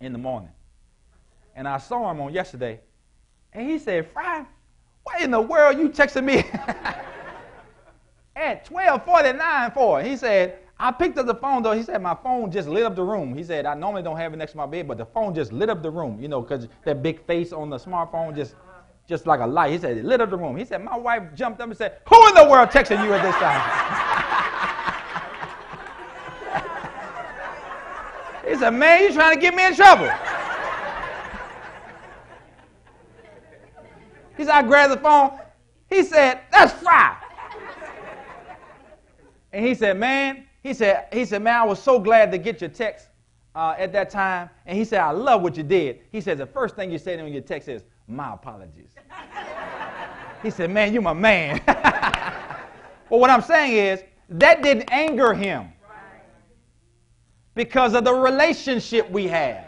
in 0.00 0.12
the 0.12 0.18
morning. 0.18 0.50
And 1.54 1.68
I 1.68 1.78
saw 1.78 2.10
him 2.10 2.20
on 2.20 2.32
yesterday. 2.32 2.80
And 3.52 3.68
he 3.68 3.78
said, 3.78 4.10
Frye, 4.10 4.46
what 5.02 5.20
in 5.20 5.30
the 5.30 5.40
world 5.40 5.78
you 5.78 5.88
texting 5.88 6.24
me 6.24 6.38
at 8.36 8.70
1249 8.70 9.70
for? 9.72 10.02
He 10.02 10.16
said, 10.16 10.58
I 10.78 10.92
picked 10.92 11.18
up 11.18 11.26
the 11.26 11.34
phone 11.34 11.62
though. 11.62 11.72
He 11.72 11.82
said 11.82 12.00
my 12.00 12.14
phone 12.14 12.52
just 12.52 12.68
lit 12.68 12.84
up 12.84 12.94
the 12.94 13.02
room. 13.02 13.34
He 13.34 13.42
said 13.42 13.66
I 13.66 13.74
normally 13.74 14.02
don't 14.02 14.16
have 14.16 14.32
it 14.32 14.36
next 14.36 14.52
to 14.52 14.58
my 14.58 14.66
bed, 14.66 14.86
but 14.86 14.96
the 14.98 15.06
phone 15.06 15.34
just 15.34 15.52
lit 15.52 15.68
up 15.68 15.82
the 15.82 15.90
room. 15.90 16.20
You 16.20 16.28
know, 16.28 16.40
because 16.40 16.68
that 16.84 17.02
big 17.02 17.24
face 17.26 17.52
on 17.52 17.68
the 17.68 17.78
smartphone 17.78 18.36
just, 18.36 18.54
just 19.08 19.26
like 19.26 19.40
a 19.40 19.46
light. 19.46 19.72
He 19.72 19.78
said 19.78 19.96
it 19.96 20.04
lit 20.04 20.20
up 20.20 20.30
the 20.30 20.36
room. 20.36 20.56
He 20.56 20.64
said 20.64 20.84
my 20.84 20.96
wife 20.96 21.34
jumped 21.34 21.60
up 21.60 21.68
and 21.68 21.76
said, 21.76 21.98
"Who 22.08 22.28
in 22.28 22.34
the 22.34 22.48
world 22.48 22.68
texting 22.68 23.02
you 23.04 23.12
at 23.12 23.22
this 23.22 23.34
time?" 23.36 23.60
he 28.48 28.56
said, 28.56 28.70
"Man, 28.70 29.02
you 29.02 29.12
trying 29.12 29.34
to 29.34 29.40
get 29.40 29.54
me 29.54 29.66
in 29.66 29.74
trouble?" 29.74 30.10
He 34.36 34.44
said, 34.44 34.52
"I 34.52 34.62
grabbed 34.62 34.92
the 34.92 34.98
phone." 34.98 35.38
He 35.88 36.02
said, 36.02 36.40
"That's 36.52 36.72
Frye." 36.74 37.16
And 39.52 39.66
he 39.66 39.74
said, 39.74 39.98
"Man." 39.98 40.44
He 40.62 40.74
said, 40.74 41.06
he 41.12 41.24
said, 41.24 41.42
man, 41.42 41.62
I 41.62 41.64
was 41.64 41.82
so 41.82 41.98
glad 41.98 42.30
to 42.32 42.38
get 42.38 42.60
your 42.60 42.70
text 42.70 43.08
uh, 43.54 43.74
at 43.78 43.92
that 43.92 44.10
time. 44.10 44.50
And 44.66 44.76
he 44.76 44.84
said, 44.84 45.00
I 45.00 45.12
love 45.12 45.42
what 45.42 45.56
you 45.56 45.62
did. 45.62 46.00
He 46.10 46.20
said, 46.20 46.36
the 46.38 46.46
first 46.46 46.76
thing 46.76 46.90
you 46.90 46.98
said 46.98 47.18
in 47.18 47.32
your 47.32 47.42
text 47.42 47.68
is, 47.68 47.84
my 48.08 48.32
apologies. 48.32 48.90
he 50.42 50.50
said, 50.50 50.70
man, 50.70 50.92
you're 50.92 51.02
my 51.02 51.12
man. 51.12 51.60
well, 51.66 53.20
what 53.20 53.30
I'm 53.30 53.42
saying 53.42 53.74
is, 53.74 54.02
that 54.30 54.62
didn't 54.62 54.90
anger 54.92 55.32
him 55.32 55.72
because 57.54 57.94
of 57.94 58.04
the 58.04 58.12
relationship 58.12 59.10
we 59.10 59.26
have. 59.26 59.66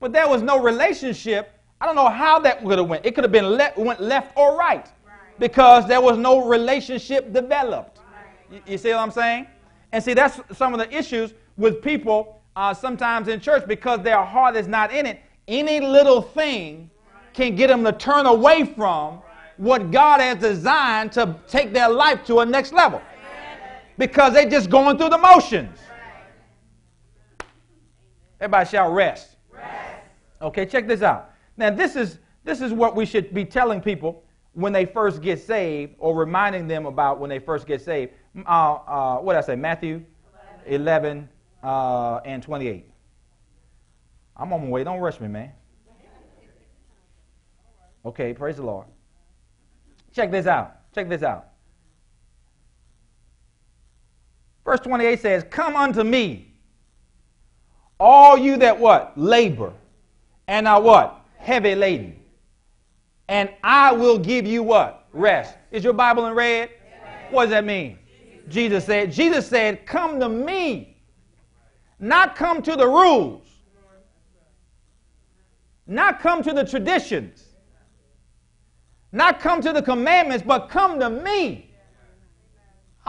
But 0.00 0.12
there 0.12 0.28
was 0.28 0.42
no 0.42 0.60
relationship. 0.60 1.52
I 1.80 1.86
don't 1.86 1.96
know 1.96 2.08
how 2.08 2.38
that 2.40 2.62
would 2.62 2.78
have 2.78 2.88
went. 2.88 3.04
It 3.04 3.14
could 3.14 3.24
have 3.24 3.32
been 3.32 3.46
le- 3.46 3.72
went 3.76 4.00
left 4.00 4.36
or 4.36 4.56
right 4.56 4.86
because 5.38 5.86
there 5.86 6.00
was 6.00 6.16
no 6.16 6.46
relationship 6.46 7.32
developed. 7.32 8.00
You, 8.50 8.60
you 8.66 8.78
see 8.78 8.90
what 8.90 8.98
I'm 8.98 9.10
saying? 9.10 9.46
And 9.92 10.02
see, 10.02 10.14
that's 10.14 10.40
some 10.56 10.72
of 10.74 10.80
the 10.80 10.96
issues 10.96 11.34
with 11.56 11.82
people 11.82 12.40
uh, 12.56 12.74
sometimes 12.74 13.28
in 13.28 13.40
church 13.40 13.66
because 13.66 14.02
their 14.02 14.22
heart 14.22 14.56
is 14.56 14.66
not 14.66 14.92
in 14.92 15.06
it. 15.06 15.20
Any 15.48 15.80
little 15.80 16.22
thing 16.22 16.90
can 17.32 17.56
get 17.56 17.66
them 17.68 17.82
to 17.84 17.92
turn 17.92 18.26
away 18.26 18.64
from 18.64 19.20
what 19.56 19.90
God 19.90 20.20
has 20.20 20.38
designed 20.38 21.10
to 21.12 21.34
take 21.48 21.72
their 21.72 21.88
life 21.88 22.24
to 22.26 22.40
a 22.40 22.46
next 22.46 22.72
level 22.72 23.02
because 23.96 24.34
they're 24.34 24.48
just 24.48 24.70
going 24.70 24.96
through 24.98 25.08
the 25.08 25.18
motions. 25.18 25.78
Everybody 28.40 28.68
shout 28.68 28.92
rest. 28.92 29.36
Okay, 30.40 30.66
check 30.66 30.86
this 30.86 31.02
out. 31.02 31.32
Now, 31.56 31.70
this 31.70 31.96
is, 31.96 32.18
this 32.44 32.60
is 32.60 32.72
what 32.72 32.94
we 32.94 33.04
should 33.04 33.34
be 33.34 33.44
telling 33.44 33.80
people 33.80 34.22
when 34.52 34.72
they 34.72 34.84
first 34.84 35.20
get 35.22 35.40
saved 35.40 35.94
or 35.98 36.14
reminding 36.14 36.68
them 36.68 36.86
about 36.86 37.18
when 37.18 37.28
they 37.30 37.40
first 37.40 37.66
get 37.66 37.80
saved 37.80 38.12
uh, 38.46 38.74
uh, 38.74 39.16
what 39.18 39.34
did 39.34 39.38
I 39.38 39.42
say? 39.42 39.56
Matthew 39.56 40.04
11, 40.66 41.28
uh, 41.62 42.20
and 42.24 42.42
28. 42.42 42.90
I'm 44.38 44.52
on 44.52 44.62
my 44.62 44.68
way. 44.68 44.84
Don't 44.84 45.00
rush 45.00 45.20
me, 45.20 45.28
man. 45.28 45.52
Okay, 48.04 48.32
praise 48.32 48.56
the 48.56 48.62
Lord. 48.62 48.86
Check 50.12 50.30
this 50.30 50.46
out. 50.46 50.76
Check 50.94 51.08
this 51.08 51.22
out. 51.22 51.48
Verse 54.64 54.80
28 54.80 55.20
says, 55.20 55.44
Come 55.50 55.76
unto 55.76 56.04
me, 56.04 56.52
all 57.98 58.36
you 58.36 58.56
that 58.58 58.78
what? 58.78 59.16
Labor 59.16 59.72
and 60.46 60.68
are 60.68 60.80
what? 60.80 61.24
Heavy 61.36 61.74
laden. 61.74 62.18
And 63.28 63.50
I 63.62 63.92
will 63.92 64.18
give 64.18 64.46
you 64.46 64.62
what? 64.62 65.06
Rest. 65.12 65.56
Is 65.70 65.84
your 65.84 65.92
Bible 65.92 66.26
in 66.26 66.34
red? 66.34 66.70
What 67.30 67.44
does 67.44 67.50
that 67.50 67.64
mean? 67.64 67.98
Jesus 68.48 68.84
said. 68.84 69.12
Jesus 69.12 69.46
said, 69.46 69.84
Come 69.86 70.18
to 70.20 70.28
me, 70.28 70.96
not 71.98 72.36
come 72.36 72.62
to 72.62 72.76
the 72.76 72.86
rules, 72.86 73.47
not 75.88 76.20
come 76.20 76.42
to 76.44 76.52
the 76.52 76.64
traditions, 76.64 77.44
not 79.10 79.40
come 79.40 79.60
to 79.62 79.72
the 79.72 79.82
commandments, 79.82 80.44
but 80.46 80.68
come 80.68 81.00
to 81.00 81.10
me. 81.10 81.74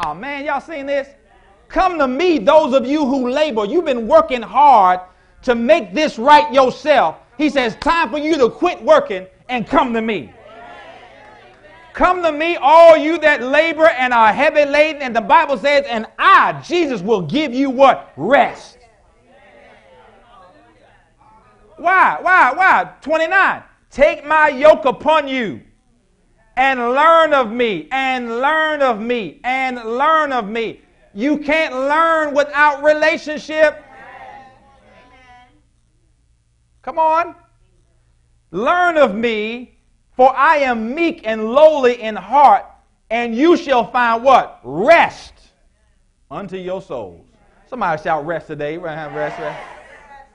Oh 0.03 0.15
man, 0.15 0.45
y'all 0.45 0.61
seen 0.61 0.87
this? 0.87 1.07
Come 1.67 1.99
to 1.99 2.07
me, 2.07 2.39
those 2.39 2.73
of 2.73 2.87
you 2.87 3.05
who 3.05 3.29
labor. 3.29 3.65
You've 3.65 3.85
been 3.85 4.07
working 4.07 4.41
hard 4.41 5.01
to 5.43 5.53
make 5.53 5.93
this 5.93 6.17
right 6.17 6.51
yourself. 6.51 7.17
He 7.37 7.49
says, 7.49 7.75
Time 7.75 8.09
for 8.09 8.17
you 8.17 8.37
to 8.37 8.49
quit 8.49 8.81
working 8.81 9.27
and 9.49 9.67
come 9.67 9.93
to 9.93 10.01
me. 10.01 10.33
Come 11.93 12.23
to 12.23 12.31
me, 12.31 12.55
all 12.55 12.95
you 12.95 13.17
that 13.19 13.43
labor 13.43 13.85
and 13.85 14.13
are 14.13 14.31
heavy 14.31 14.63
laden. 14.63 15.01
And 15.01 15.13
the 15.13 15.21
Bible 15.21 15.57
says, 15.57 15.85
and 15.85 16.05
I, 16.17 16.61
Jesus, 16.65 17.01
will 17.01 17.21
give 17.23 17.53
you 17.53 17.69
what? 17.69 18.13
Rest. 18.15 18.78
Why? 21.79 22.17
Why? 22.21 22.53
Why? 22.53 22.91
29. 23.01 23.63
Take 23.89 24.25
my 24.25 24.49
yoke 24.49 24.85
upon 24.85 25.27
you 25.27 25.61
and 26.59 26.77
learn 26.77 27.33
of 27.33 27.49
me, 27.49 27.87
and 27.89 28.41
learn 28.41 28.81
of 28.81 28.99
me, 28.99 29.39
and 29.45 29.77
learn 29.77 30.33
of 30.33 30.45
me. 30.45 30.81
You 31.13 31.37
can't 31.37 31.73
learn 31.73 32.35
without 32.35 32.83
relationship. 32.83 33.81
Come 36.81 36.99
on. 36.99 37.33
Learn 38.51 38.97
of 38.97 39.15
me, 39.15 39.79
for 40.17 40.35
I 40.35 40.57
am 40.57 40.93
meek 40.93 41.21
and 41.23 41.45
lowly 41.45 42.01
in 42.01 42.17
heart, 42.17 42.65
and 43.09 43.33
you 43.33 43.55
shall 43.55 43.89
find 43.89 44.21
what? 44.21 44.59
Rest 44.61 45.33
unto 46.29 46.57
your 46.57 46.81
souls. 46.81 47.25
Somebody 47.69 48.03
shout 48.03 48.25
rest 48.25 48.47
today. 48.47 48.77
Rest, 48.77 49.15
rest. 49.15 49.78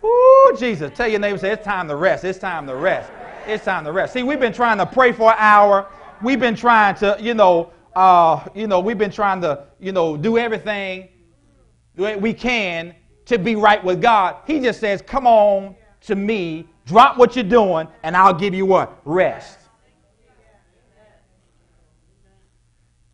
Ooh, 0.04 0.56
Jesus. 0.58 0.90
Tell 0.94 1.08
your 1.08 1.20
neighbor, 1.20 1.38
say, 1.38 1.52
it's 1.52 1.64
time 1.64 1.88
to 1.88 1.96
rest. 1.96 2.24
It's 2.24 2.38
time 2.38 2.66
to 2.66 2.74
rest. 2.74 3.10
It's 3.46 3.64
time 3.64 3.84
to 3.84 3.92
rest. 3.92 4.12
See, 4.12 4.22
we've 4.22 4.40
been 4.40 4.52
trying 4.52 4.78
to 4.78 4.86
pray 4.86 5.12
for 5.12 5.30
an 5.30 5.36
hour. 5.38 5.88
We've 6.22 6.40
been 6.40 6.54
trying 6.54 6.94
to, 6.96 7.16
you 7.20 7.34
know, 7.34 7.72
uh, 7.96 8.46
you 8.54 8.66
know, 8.66 8.80
we've 8.80 8.98
been 8.98 9.10
trying 9.10 9.40
to, 9.42 9.64
you 9.78 9.92
know, 9.92 10.16
do 10.16 10.36
everything 10.36 11.08
we 11.96 12.34
can 12.34 12.94
to 13.26 13.38
be 13.38 13.56
right 13.56 13.82
with 13.82 14.02
God. 14.02 14.36
He 14.46 14.60
just 14.60 14.80
says, 14.80 15.00
come 15.00 15.26
on 15.26 15.74
to 16.02 16.14
me, 16.14 16.66
drop 16.86 17.16
what 17.16 17.36
you're 17.36 17.44
doing, 17.44 17.88
and 18.02 18.16
I'll 18.16 18.34
give 18.34 18.52
you 18.54 18.66
what? 18.66 19.00
Rest. 19.04 19.58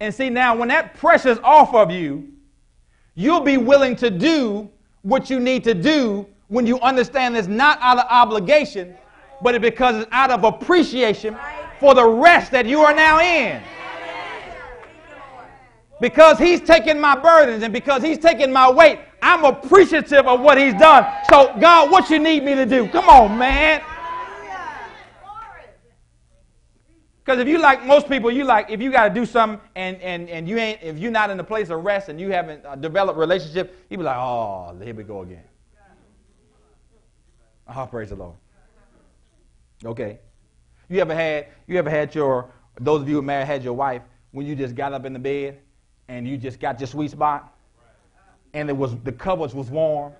And 0.00 0.14
see, 0.14 0.30
now 0.30 0.56
when 0.56 0.68
that 0.68 0.94
pressure's 0.94 1.38
off 1.44 1.74
of 1.74 1.90
you, 1.90 2.32
you'll 3.14 3.42
be 3.42 3.58
willing 3.58 3.94
to 3.96 4.10
do 4.10 4.70
what 5.02 5.28
you 5.28 5.38
need 5.38 5.62
to 5.64 5.74
do 5.74 6.26
when 6.50 6.66
you 6.66 6.78
understand 6.80 7.36
it's 7.36 7.48
not 7.48 7.78
out 7.80 7.98
of 7.98 8.04
obligation, 8.10 8.94
but 9.40 9.54
it's 9.54 9.62
because 9.62 10.02
it's 10.02 10.08
out 10.12 10.30
of 10.30 10.44
appreciation 10.44 11.36
for 11.78 11.94
the 11.94 12.04
rest 12.04 12.50
that 12.50 12.66
you 12.66 12.80
are 12.80 12.92
now 12.92 13.20
in. 13.20 13.62
Because 16.00 16.38
he's 16.38 16.60
taking 16.60 17.00
my 17.00 17.16
burdens 17.16 17.62
and 17.62 17.72
because 17.72 18.02
he's 18.02 18.18
taking 18.18 18.52
my 18.52 18.70
weight, 18.70 18.98
I'm 19.22 19.44
appreciative 19.44 20.26
of 20.26 20.40
what 20.40 20.58
he's 20.58 20.74
done. 20.74 21.06
So, 21.30 21.54
God, 21.60 21.90
what 21.90 22.10
you 22.10 22.18
need 22.18 22.42
me 22.42 22.54
to 22.56 22.66
do? 22.66 22.88
Come 22.88 23.08
on, 23.08 23.38
man. 23.38 23.80
Because 27.24 27.38
if 27.38 27.46
you 27.46 27.58
like 27.58 27.84
most 27.84 28.08
people, 28.08 28.32
you 28.32 28.44
like 28.44 28.70
if 28.70 28.80
you 28.80 28.90
got 28.90 29.08
to 29.08 29.14
do 29.14 29.24
something 29.24 29.60
and, 29.76 30.00
and, 30.00 30.28
and 30.28 30.48
you 30.48 30.58
ain't 30.58 30.82
if 30.82 30.98
you're 30.98 31.12
not 31.12 31.30
in 31.30 31.38
a 31.38 31.44
place 31.44 31.70
of 31.70 31.84
rest 31.84 32.08
and 32.08 32.20
you 32.20 32.32
haven't 32.32 32.64
uh, 32.64 32.74
developed 32.74 33.18
relationship, 33.18 33.86
you 33.88 33.98
be 33.98 34.02
like, 34.02 34.16
oh, 34.16 34.76
here 34.82 34.94
we 34.94 35.04
go 35.04 35.20
again. 35.20 35.44
Oh, 37.74 37.86
praise 37.86 38.08
the 38.10 38.16
Lord. 38.16 38.34
Okay. 39.84 40.18
You 40.88 41.00
ever 41.00 41.14
had 41.14 41.46
you 41.66 41.78
ever 41.78 41.90
had 41.90 42.14
your 42.14 42.50
those 42.80 43.02
of 43.02 43.08
you 43.08 43.16
who 43.16 43.22
married 43.22 43.46
had 43.46 43.62
your 43.62 43.74
wife 43.74 44.02
when 44.32 44.46
you 44.46 44.54
just 44.56 44.74
got 44.74 44.92
up 44.92 45.04
in 45.04 45.12
the 45.12 45.18
bed 45.18 45.60
and 46.08 46.26
you 46.26 46.36
just 46.36 46.58
got 46.58 46.80
your 46.80 46.86
sweet 46.86 47.10
spot 47.10 47.54
and 48.54 48.68
it 48.68 48.76
was 48.76 48.96
the 48.98 49.12
covers 49.12 49.54
was 49.54 49.70
warm 49.70 50.12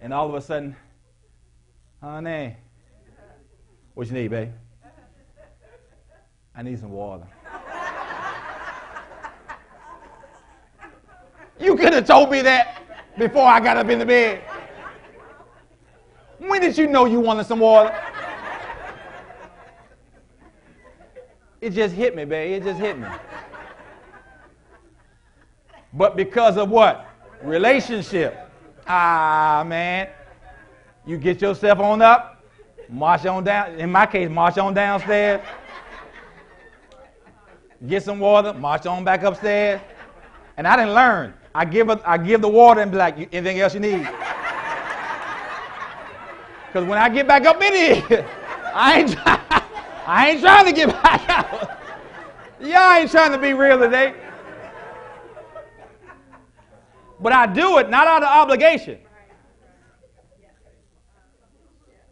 and 0.00 0.12
all 0.12 0.28
of 0.28 0.34
a 0.34 0.40
sudden, 0.40 0.76
honey, 2.02 2.56
what 3.94 4.06
you 4.06 4.12
need, 4.12 4.28
babe? 4.28 4.52
I 6.54 6.62
need 6.62 6.78
some 6.78 6.90
water. 6.90 7.26
you 11.58 11.74
could 11.76 11.92
have 11.92 12.06
told 12.06 12.30
me 12.30 12.42
that 12.42 12.82
before 13.18 13.46
I 13.46 13.60
got 13.60 13.76
up 13.78 13.88
in 13.88 13.98
the 13.98 14.06
bed. 14.06 14.42
When 16.46 16.60
did 16.60 16.76
you 16.76 16.86
know 16.86 17.04
you 17.06 17.20
wanted 17.20 17.46
some 17.46 17.60
water? 17.60 17.94
It 21.60 21.70
just 21.70 21.94
hit 21.94 22.14
me, 22.14 22.24
babe. 22.24 22.62
It 22.62 22.64
just 22.64 22.78
hit 22.78 22.98
me. 22.98 23.08
But 25.92 26.16
because 26.16 26.58
of 26.58 26.68
what? 26.68 27.06
Relationship. 27.42 28.50
Ah, 28.86 29.64
man. 29.66 30.08
You 31.06 31.16
get 31.16 31.40
yourself 31.40 31.78
on 31.78 32.02
up, 32.02 32.42
march 32.88 33.24
on 33.26 33.44
down. 33.44 33.74
In 33.74 33.90
my 33.90 34.06
case, 34.06 34.28
march 34.28 34.58
on 34.58 34.74
downstairs. 34.74 35.40
Get 37.86 38.02
some 38.02 38.18
water, 38.18 38.52
march 38.54 38.86
on 38.86 39.04
back 39.04 39.22
upstairs. 39.22 39.80
And 40.56 40.66
I 40.66 40.76
didn't 40.76 40.94
learn. 40.94 41.34
I 41.54 41.64
give, 41.64 41.88
a, 41.88 42.00
I 42.04 42.18
give 42.18 42.40
the 42.40 42.48
water 42.48 42.80
and 42.80 42.90
be 42.90 42.96
like, 42.98 43.16
anything 43.32 43.60
else 43.60 43.74
you 43.74 43.80
need? 43.80 44.08
Because 46.74 46.88
when 46.88 46.98
I 46.98 47.08
get 47.08 47.28
back 47.28 47.46
up 47.46 47.62
in 47.62 47.72
here, 47.72 48.28
I 48.74 48.98
ain't, 48.98 49.16
I 49.24 50.30
ain't 50.30 50.40
trying 50.40 50.66
to 50.66 50.72
get 50.72 50.88
back 50.88 51.30
out. 51.30 51.78
Y'all 52.60 52.94
ain't 52.94 53.12
trying 53.12 53.30
to 53.30 53.38
be 53.38 53.52
real 53.52 53.78
today. 53.78 54.12
But 57.20 57.32
I 57.32 57.46
do 57.46 57.78
it 57.78 57.88
not 57.90 58.08
out 58.08 58.24
of 58.24 58.28
obligation. 58.28 58.98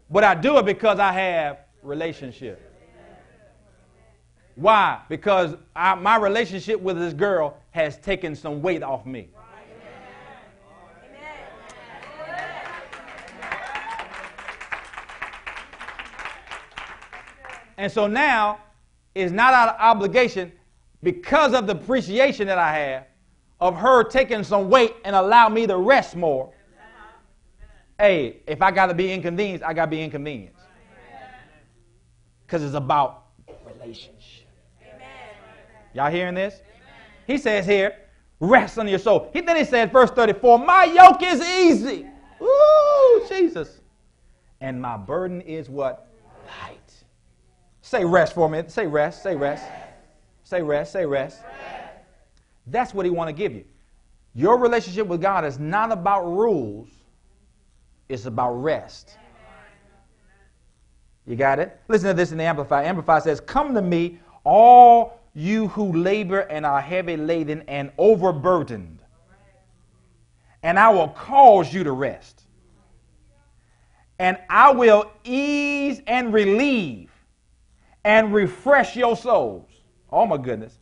But 0.09 0.23
I 0.23 0.33
do 0.33 0.57
it 0.59 0.65
because 0.65 0.97
I 0.97 1.11
have 1.11 1.57
relationship. 1.81 2.61
Why? 4.55 5.01
Because 5.09 5.57
I, 5.75 5.95
my 5.95 6.15
relationship 6.15 6.79
with 6.79 6.97
this 6.97 7.13
girl 7.13 7.57
has 7.71 7.97
taken 7.97 8.33
some 8.33 8.61
weight 8.61 8.81
off 8.81 9.05
me. 9.05 9.27
And 17.77 17.91
so 17.91 18.07
now 18.07 18.59
it's 19.15 19.31
not 19.31 19.53
out 19.53 19.69
of 19.69 19.75
obligation 19.79 20.51
because 21.01 21.53
of 21.53 21.67
the 21.67 21.73
appreciation 21.73 22.47
that 22.47 22.57
I 22.57 22.73
have 22.77 23.05
of 23.59 23.75
her 23.77 24.03
taking 24.03 24.43
some 24.43 24.69
weight 24.69 24.93
and 25.05 25.15
allow 25.15 25.49
me 25.49 25.65
to 25.67 25.77
rest 25.77 26.15
more. 26.15 26.51
Hey, 27.97 28.41
if 28.47 28.61
I 28.61 28.71
got 28.71 28.87
to 28.87 28.93
be 28.93 29.11
inconvenienced, 29.11 29.63
I 29.63 29.73
got 29.73 29.85
to 29.85 29.91
be 29.91 30.01
inconvenienced. 30.01 30.59
Because 32.45 32.63
it's 32.63 32.75
about 32.75 33.27
relationship. 33.65 34.47
Y'all 35.93 36.11
hearing 36.11 36.35
this? 36.35 36.61
He 37.27 37.37
says 37.37 37.65
here, 37.65 37.95
rest 38.39 38.77
on 38.77 38.87
your 38.87 38.99
soul. 38.99 39.29
He, 39.31 39.41
then 39.41 39.55
he 39.55 39.63
said, 39.63 39.91
verse 39.91 40.11
34, 40.11 40.59
my 40.59 40.85
yoke 40.85 41.23
is 41.23 41.41
easy. 41.41 42.05
Ooh, 42.41 43.25
Jesus. 43.29 43.79
And 44.59 44.81
my 44.81 44.97
burden 44.97 45.39
is 45.41 45.69
what? 45.69 46.09
Light. 46.61 46.82
Say 47.93 48.05
rest 48.05 48.33
for 48.33 48.47
a 48.47 48.49
minute. 48.49 48.71
Say 48.71 48.87
rest. 48.87 49.21
Say 49.21 49.35
rest. 49.35 49.63
Say 50.41 50.63
rest. 50.63 50.93
Say 50.93 51.05
rest. 51.05 51.41
That's 52.65 52.91
what 52.91 53.05
he 53.05 53.11
want 53.11 53.27
to 53.27 53.33
give 53.33 53.53
you. 53.53 53.65
Your 54.33 54.57
relationship 54.57 55.05
with 55.05 55.21
God 55.21 55.45
is 55.45 55.59
not 55.59 55.91
about 55.91 56.23
rules. 56.23 56.89
It's 58.09 58.25
about 58.25 58.53
rest. 58.53 59.15
You 61.27 61.35
got 61.35 61.59
it? 61.59 61.79
Listen 61.87 62.07
to 62.07 62.13
this 62.15 62.31
in 62.31 62.39
the 62.39 62.43
Amplify. 62.45 62.83
Amplify 62.83 63.19
says, 63.19 63.39
Come 63.39 63.75
to 63.75 63.81
me, 63.83 64.17
all 64.43 65.19
you 65.35 65.67
who 65.67 65.93
labor 65.93 66.39
and 66.39 66.65
are 66.65 66.81
heavy 66.81 67.15
laden 67.15 67.61
and 67.67 67.91
overburdened, 67.99 69.03
and 70.63 70.79
I 70.79 70.89
will 70.89 71.09
cause 71.09 71.71
you 71.71 71.83
to 71.83 71.91
rest. 71.91 72.41
And 74.17 74.39
I 74.49 74.71
will 74.71 75.11
ease 75.23 76.01
and 76.07 76.33
relieve 76.33 77.12
and 78.03 78.33
refresh 78.33 78.95
your 78.95 79.15
souls. 79.15 79.69
Oh 80.11 80.25
my 80.25 80.37
goodness. 80.37 80.79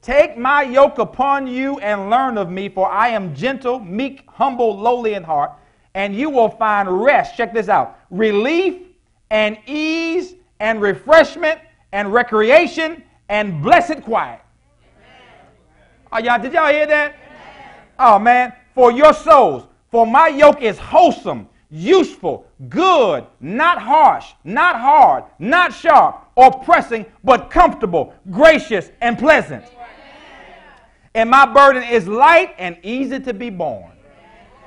Take 0.00 0.38
my 0.38 0.62
yoke 0.62 0.98
upon 0.98 1.46
you 1.46 1.78
and 1.80 2.08
learn 2.08 2.38
of 2.38 2.50
me, 2.50 2.68
for 2.68 2.90
I 2.90 3.08
am 3.08 3.34
gentle, 3.34 3.80
meek, 3.80 4.22
humble, 4.28 4.78
lowly 4.78 5.14
in 5.14 5.24
heart, 5.24 5.52
and 5.94 6.14
you 6.14 6.30
will 6.30 6.48
find 6.48 7.02
rest. 7.02 7.36
Check 7.36 7.52
this 7.52 7.68
out 7.68 7.98
relief 8.10 8.82
and 9.30 9.58
ease 9.66 10.34
and 10.60 10.80
refreshment 10.80 11.60
and 11.92 12.12
recreation 12.12 13.02
and 13.28 13.62
blessed 13.62 14.02
quiet. 14.02 14.40
Oh, 16.12 16.18
y'all, 16.18 16.40
did 16.40 16.52
y'all 16.52 16.68
hear 16.68 16.86
that? 16.86 17.16
Oh, 17.98 18.18
man. 18.18 18.54
For 18.74 18.92
your 18.92 19.12
souls, 19.12 19.66
for 19.90 20.06
my 20.06 20.28
yoke 20.28 20.62
is 20.62 20.78
wholesome 20.78 21.48
useful, 21.70 22.46
good, 22.68 23.26
not 23.40 23.80
harsh, 23.80 24.32
not 24.44 24.80
hard, 24.80 25.24
not 25.38 25.72
sharp 25.72 26.24
or 26.34 26.50
pressing, 26.50 27.04
but 27.24 27.50
comfortable, 27.50 28.14
gracious, 28.30 28.90
and 29.00 29.18
pleasant. 29.18 29.64
And 31.14 31.30
my 31.30 31.46
burden 31.46 31.82
is 31.82 32.06
light 32.06 32.54
and 32.58 32.76
easy 32.82 33.18
to 33.20 33.34
be 33.34 33.50
borne. 33.50 33.92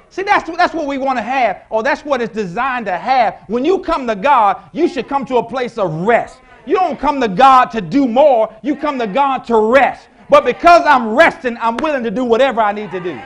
See, 0.09 0.23
that's, 0.23 0.49
that's 0.57 0.73
what 0.73 0.87
we 0.87 0.97
want 0.97 1.17
to 1.17 1.23
have, 1.23 1.63
or 1.69 1.83
that's 1.83 2.03
what 2.03 2.21
it's 2.21 2.33
designed 2.33 2.85
to 2.87 2.97
have. 2.97 3.45
When 3.47 3.63
you 3.63 3.79
come 3.79 4.05
to 4.07 4.15
God, 4.15 4.61
you 4.73 4.89
should 4.89 5.07
come 5.07 5.25
to 5.27 5.37
a 5.37 5.43
place 5.43 5.77
of 5.77 5.89
rest. 5.89 6.39
You 6.65 6.75
don't 6.75 6.99
come 6.99 7.21
to 7.21 7.29
God 7.29 7.67
to 7.67 7.81
do 7.81 8.07
more, 8.07 8.53
you 8.61 8.75
come 8.75 8.99
to 8.99 9.07
God 9.07 9.45
to 9.45 9.57
rest. 9.57 10.09
But 10.29 10.43
because 10.43 10.83
I'm 10.85 11.15
resting, 11.15 11.57
I'm 11.57 11.77
willing 11.77 12.03
to 12.03 12.11
do 12.11 12.25
whatever 12.25 12.61
I 12.61 12.73
need 12.73 12.91
to 12.91 12.99
do. 12.99 13.19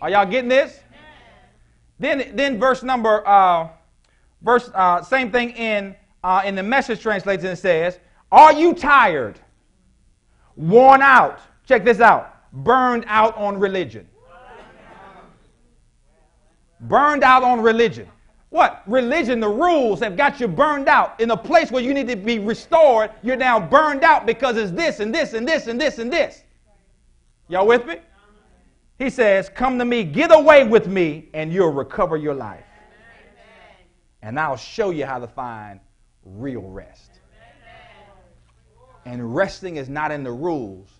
Are 0.00 0.10
y'all 0.10 0.26
getting 0.26 0.48
this? 0.48 0.79
Then, 2.00 2.32
then 2.34 2.58
verse 2.58 2.82
number, 2.82 3.26
uh, 3.28 3.68
verse, 4.40 4.70
uh, 4.74 5.02
same 5.02 5.30
thing 5.30 5.50
in, 5.50 5.94
uh, 6.24 6.42
in 6.46 6.54
the 6.54 6.62
message 6.62 7.00
translation 7.00 7.54
says, 7.54 8.00
Are 8.32 8.54
you 8.54 8.74
tired, 8.74 9.38
worn 10.56 11.02
out? 11.02 11.40
Check 11.66 11.84
this 11.84 12.00
out. 12.00 12.36
burned 12.52 13.04
out 13.06 13.36
on 13.36 13.60
religion. 13.60 14.08
Burned 16.80 17.22
out 17.22 17.42
on 17.42 17.60
religion. 17.60 18.08
What? 18.48 18.82
Religion, 18.86 19.38
the 19.38 19.48
rules 19.48 20.00
have 20.00 20.16
got 20.16 20.40
you 20.40 20.48
burned 20.48 20.88
out. 20.88 21.20
In 21.20 21.30
a 21.30 21.36
place 21.36 21.70
where 21.70 21.82
you 21.82 21.92
need 21.92 22.08
to 22.08 22.16
be 22.16 22.38
restored, 22.38 23.10
you're 23.22 23.36
now 23.36 23.60
burned 23.60 24.02
out 24.02 24.26
because 24.26 24.56
it's 24.56 24.72
this 24.72 25.00
and 25.00 25.14
this 25.14 25.34
and 25.34 25.46
this 25.46 25.66
and 25.66 25.78
this 25.78 25.98
and 25.98 26.10
this. 26.10 26.42
Y'all 27.48 27.66
with 27.66 27.86
me? 27.86 27.96
He 29.00 29.08
says, 29.08 29.48
Come 29.48 29.78
to 29.78 29.84
me, 29.86 30.04
get 30.04 30.30
away 30.30 30.62
with 30.62 30.86
me, 30.86 31.30
and 31.32 31.50
you'll 31.50 31.72
recover 31.72 32.18
your 32.18 32.34
life. 32.34 32.66
And 34.20 34.38
I'll 34.38 34.58
show 34.58 34.90
you 34.90 35.06
how 35.06 35.18
to 35.18 35.26
find 35.26 35.80
real 36.22 36.60
rest. 36.60 37.12
And 39.06 39.34
resting 39.34 39.76
is 39.76 39.88
not 39.88 40.10
in 40.12 40.22
the 40.22 40.30
rules, 40.30 40.90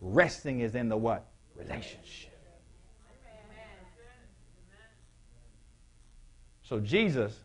resting 0.00 0.60
is 0.60 0.74
in 0.74 0.88
the 0.88 0.96
what? 0.96 1.28
Relationship. 1.54 2.32
So 6.64 6.80
Jesus 6.80 7.38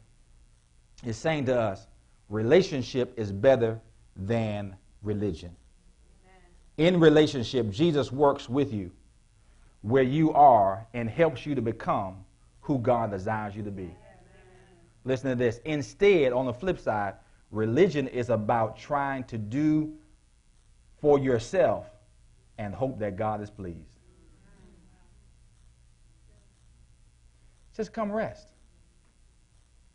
is 1.05 1.17
saying 1.17 1.45
to 1.45 1.59
us, 1.59 1.85
relationship 2.29 3.13
is 3.15 3.31
better 3.31 3.79
than 4.15 4.75
religion. 5.03 5.55
In 6.77 6.99
relationship, 6.99 7.69
Jesus 7.69 8.11
works 8.11 8.49
with 8.49 8.73
you 8.73 8.89
where 9.81 10.03
you 10.03 10.33
are 10.33 10.87
and 10.93 11.09
helps 11.09 11.45
you 11.45 11.55
to 11.55 11.61
become 11.61 12.17
who 12.61 12.79
God 12.79 13.11
desires 13.11 13.55
you 13.55 13.63
to 13.63 13.71
be. 13.71 13.95
Listen 15.05 15.29
to 15.29 15.35
this. 15.35 15.59
Instead, 15.65 16.33
on 16.33 16.45
the 16.45 16.53
flip 16.53 16.79
side, 16.79 17.15
religion 17.51 18.07
is 18.07 18.29
about 18.29 18.77
trying 18.77 19.23
to 19.25 19.37
do 19.37 19.93
for 20.99 21.17
yourself 21.17 21.87
and 22.57 22.75
hope 22.75 22.99
that 22.99 23.15
God 23.15 23.41
is 23.41 23.49
pleased. 23.49 23.99
Just 27.75 27.93
come 27.93 28.11
rest. 28.11 28.49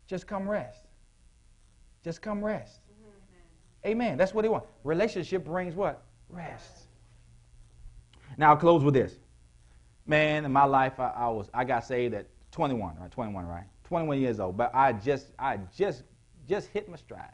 Just 0.07 0.25
come 0.25 0.49
rest. 0.49 0.87
Just 2.03 2.21
come 2.21 2.43
rest. 2.43 2.79
Amen. 3.85 4.17
That's 4.17 4.33
what 4.33 4.43
he 4.43 4.49
wants. 4.49 4.67
Relationship 4.83 5.45
brings 5.45 5.75
what? 5.75 6.03
Rest. 6.29 6.87
Now 8.37 8.49
I'll 8.49 8.57
close 8.57 8.83
with 8.83 8.95
this. 8.95 9.19
Man, 10.05 10.45
in 10.45 10.51
my 10.51 10.65
life, 10.65 10.99
I, 10.99 11.09
I 11.09 11.27
was 11.29 11.49
I 11.53 11.63
got 11.63 11.83
saved 11.83 12.13
at 12.13 12.27
21, 12.51 12.95
right? 12.99 13.11
21, 13.11 13.47
right? 13.47 13.63
21 13.85 14.19
years 14.19 14.39
old. 14.39 14.55
But 14.57 14.73
I 14.73 14.93
just 14.93 15.27
I 15.39 15.59
just 15.75 16.03
just 16.47 16.67
hit 16.69 16.87
my 16.89 16.95
stride. 16.95 17.31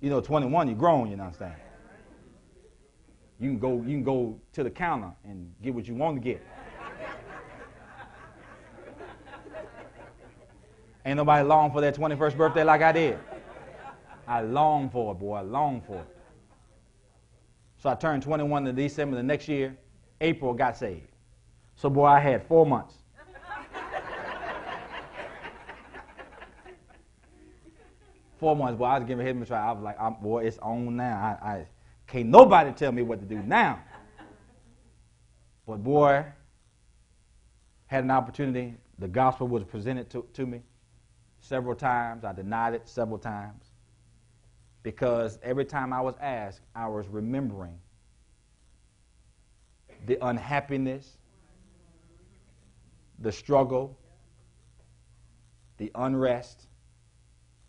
you 0.00 0.10
know, 0.10 0.20
21, 0.20 0.68
you're 0.68 0.76
grown, 0.76 1.10
you 1.10 1.16
know 1.16 1.24
what 1.24 1.34
I'm 1.34 1.38
saying? 1.38 1.52
You 3.40 3.50
can 3.50 3.58
go 3.58 3.76
you 3.76 3.96
can 3.96 4.04
go 4.04 4.40
to 4.52 4.62
the 4.62 4.70
counter 4.70 5.12
and 5.24 5.52
get 5.62 5.74
what 5.74 5.86
you 5.86 5.94
want 5.94 6.16
to 6.16 6.20
get. 6.22 6.42
Ain't 11.06 11.18
nobody 11.18 11.46
long 11.46 11.70
for 11.70 11.82
that 11.82 11.94
21st 11.94 12.36
birthday 12.36 12.64
like 12.64 12.80
I 12.80 12.92
did. 12.92 13.18
I 14.26 14.40
long 14.40 14.88
for 14.88 15.12
it, 15.12 15.18
boy. 15.18 15.34
I 15.36 15.42
long 15.42 15.82
for 15.82 15.96
it. 15.96 16.13
So 17.84 17.90
I 17.90 17.94
turned 17.94 18.22
21 18.22 18.66
in 18.66 18.74
December 18.74 19.14
the 19.14 19.22
next 19.22 19.46
year. 19.46 19.76
April 20.18 20.54
got 20.54 20.74
saved. 20.74 21.06
So, 21.76 21.90
boy, 21.90 22.06
I 22.06 22.18
had 22.18 22.46
four 22.46 22.64
months. 22.64 22.94
four 28.38 28.56
months, 28.56 28.78
boy, 28.78 28.86
I 28.86 28.98
was 28.98 29.06
giving 29.06 29.26
him 29.26 29.42
a 29.42 29.44
try. 29.44 29.68
I 29.68 29.72
was 29.72 29.82
like, 29.82 30.00
I'm, 30.00 30.14
boy, 30.14 30.46
it's 30.46 30.56
on 30.60 30.96
now. 30.96 31.38
I, 31.42 31.46
I 31.46 31.66
can't 32.06 32.30
nobody 32.30 32.72
tell 32.72 32.90
me 32.90 33.02
what 33.02 33.20
to 33.20 33.26
do 33.26 33.42
now. 33.42 33.78
But 35.66 35.84
boy, 35.84 36.24
had 37.84 38.04
an 38.04 38.10
opportunity. 38.10 38.76
The 38.98 39.08
gospel 39.08 39.46
was 39.46 39.62
presented 39.62 40.08
to, 40.08 40.24
to 40.32 40.46
me 40.46 40.62
several 41.38 41.74
times. 41.74 42.24
I 42.24 42.32
denied 42.32 42.72
it 42.72 42.88
several 42.88 43.18
times 43.18 43.63
because 44.84 45.38
every 45.42 45.64
time 45.64 45.92
I 45.92 46.00
was 46.00 46.14
asked, 46.20 46.60
I 46.76 46.86
was 46.86 47.08
remembering 47.08 47.76
the 50.06 50.24
unhappiness, 50.24 51.16
the 53.18 53.32
struggle, 53.32 53.98
the 55.78 55.90
unrest 55.94 56.66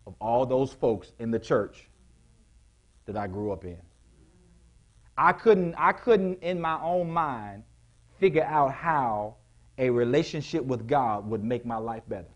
of 0.06 0.13
all 0.19 0.45
those 0.45 0.73
folks 0.73 1.13
in 1.17 1.32
the 1.32 1.39
church 1.39 1.88
that 3.06 3.15
I 3.15 3.28
grew 3.28 3.51
up 3.51 3.63
in. 3.63 3.82
I 5.17 5.32
couldn't, 5.32 5.73
I 5.78 5.93
couldn't 5.93 6.43
in 6.43 6.60
my 6.60 6.80
own 6.82 7.10
mind 7.10 7.63
figure 8.19 8.43
out 8.43 8.73
how 8.73 9.36
a 9.78 9.89
relationship 9.89 10.65
with 10.65 10.86
God 10.86 11.30
would 11.30 11.43
make 11.43 11.65
my 11.65 11.78
life 11.78 12.04
better. 12.10 12.28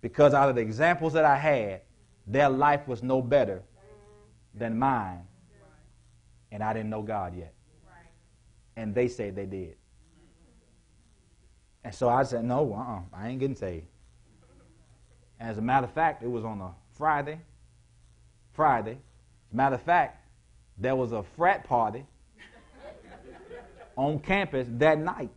Because 0.00 0.34
out 0.34 0.48
of 0.48 0.56
the 0.56 0.60
examples 0.60 1.12
that 1.12 1.24
I 1.24 1.36
had, 1.36 1.82
their 2.26 2.48
life 2.48 2.86
was 2.88 3.02
no 3.02 3.22
better 3.22 3.62
than 4.54 4.78
mine. 4.78 5.22
And 6.50 6.62
I 6.62 6.72
didn't 6.72 6.90
know 6.90 7.02
God 7.02 7.36
yet. 7.36 7.52
And 8.76 8.94
they 8.94 9.08
said 9.08 9.36
they 9.36 9.46
did. 9.46 9.76
And 11.84 11.94
so 11.94 12.08
I 12.08 12.24
said, 12.24 12.44
no, 12.44 12.74
uh-uh, 12.74 13.16
I 13.16 13.28
ain't 13.28 13.38
getting 13.38 13.56
saved. 13.56 13.86
As 15.38 15.58
a 15.58 15.62
matter 15.62 15.86
of 15.86 15.92
fact, 15.92 16.22
it 16.22 16.30
was 16.30 16.44
on 16.44 16.60
a 16.60 16.70
Friday. 16.92 17.38
Friday. 18.52 18.92
As 18.92 19.52
a 19.52 19.56
matter 19.56 19.74
of 19.76 19.82
fact, 19.82 20.26
there 20.78 20.96
was 20.96 21.12
a 21.12 21.22
frat 21.22 21.64
party 21.64 22.04
on 23.96 24.18
campus 24.18 24.66
that 24.72 24.98
night. 24.98 25.30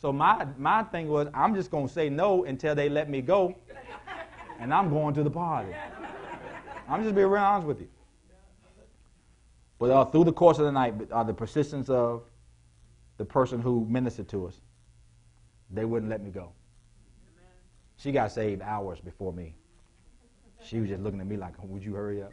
So 0.00 0.12
my, 0.12 0.46
my 0.56 0.84
thing 0.84 1.08
was, 1.08 1.28
I'm 1.34 1.54
just 1.54 1.70
going 1.70 1.88
to 1.88 1.92
say 1.92 2.08
no 2.08 2.44
until 2.44 2.74
they 2.74 2.88
let 2.88 3.10
me 3.10 3.20
go, 3.20 3.56
and 4.58 4.72
I'm 4.72 4.90
going 4.90 5.14
to 5.14 5.22
the 5.22 5.30
party. 5.30 5.72
I'm 6.88 7.02
just 7.02 7.14
being 7.14 7.26
real 7.26 7.42
honest 7.42 7.66
with 7.66 7.80
you. 7.80 7.88
But 9.78 9.90
uh, 9.90 10.04
through 10.06 10.24
the 10.24 10.32
course 10.32 10.58
of 10.58 10.64
the 10.64 10.72
night, 10.72 10.94
uh, 11.12 11.22
the 11.22 11.34
persistence 11.34 11.88
of 11.88 12.24
the 13.16 13.24
person 13.24 13.60
who 13.60 13.86
ministered 13.88 14.28
to 14.30 14.46
us, 14.46 14.60
they 15.70 15.84
wouldn't 15.84 16.10
let 16.10 16.22
me 16.22 16.30
go. 16.30 16.52
She 17.96 18.12
got 18.12 18.32
saved 18.32 18.62
hours 18.62 19.00
before 19.00 19.32
me. 19.32 19.54
She 20.62 20.80
was 20.80 20.88
just 20.88 21.02
looking 21.02 21.20
at 21.20 21.26
me 21.26 21.36
like, 21.36 21.54
would 21.62 21.84
you 21.84 21.94
hurry 21.94 22.22
up? 22.22 22.32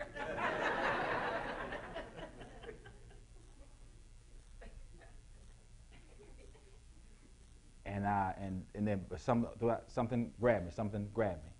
and 7.85 8.05
I 8.05 8.33
and 8.39 8.65
and 8.75 8.87
then 8.87 9.05
some 9.17 9.47
something 9.87 10.31
grabbed 10.39 10.65
me, 10.65 10.71
something 10.71 11.07
grabbed 11.13 11.43
me, 11.43 11.51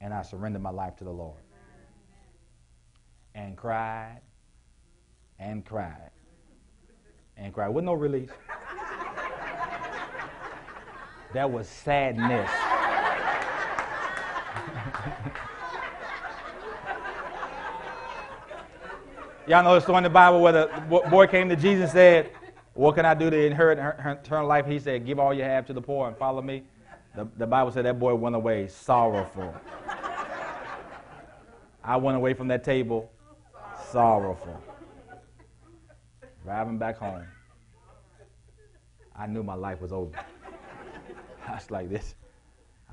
and 0.00 0.14
I 0.14 0.22
surrendered 0.22 0.62
my 0.62 0.70
life 0.70 0.96
to 0.96 1.04
the 1.04 1.10
Lord, 1.10 1.36
and 3.34 3.56
cried, 3.56 4.20
and 5.38 5.64
cried, 5.64 6.10
and 7.36 7.52
cried 7.52 7.68
with 7.68 7.84
no 7.84 7.94
release. 7.94 8.30
that 11.34 11.50
was 11.50 11.68
sadness. 11.68 12.50
Y'all 19.46 19.64
know 19.64 19.74
the 19.74 19.80
story 19.80 19.98
in 19.98 20.04
the 20.04 20.10
Bible 20.10 20.40
where 20.40 20.52
the 20.52 20.70
boy 21.10 21.26
came 21.26 21.48
to 21.48 21.56
Jesus 21.56 21.84
and 21.84 21.90
said, 21.90 22.30
what 22.74 22.94
can 22.94 23.04
I 23.04 23.14
do 23.14 23.30
to 23.30 23.36
inherit 23.36 23.78
eternal 23.78 24.46
life? 24.46 24.64
He 24.64 24.78
said, 24.78 25.04
Give 25.04 25.18
all 25.18 25.34
you 25.34 25.42
have 25.42 25.66
to 25.66 25.72
the 25.72 25.82
poor 25.82 26.08
and 26.08 26.16
follow 26.16 26.40
me. 26.40 26.62
The, 27.14 27.28
the 27.36 27.46
Bible 27.46 27.72
said 27.72 27.84
that 27.84 27.98
boy 27.98 28.14
went 28.14 28.36
away 28.36 28.68
sorrowful. 28.68 29.54
I 31.82 31.96
went 31.96 32.16
away 32.16 32.34
from 32.34 32.48
that 32.48 32.62
table 32.62 33.10
sorrowful. 33.90 34.62
Driving 36.44 36.78
back 36.78 36.98
home, 36.98 37.26
I 39.16 39.26
knew 39.26 39.42
my 39.42 39.54
life 39.54 39.80
was 39.80 39.92
over. 39.92 40.16
I 41.48 41.54
was 41.54 41.70
like, 41.70 41.90
this, 41.90 42.14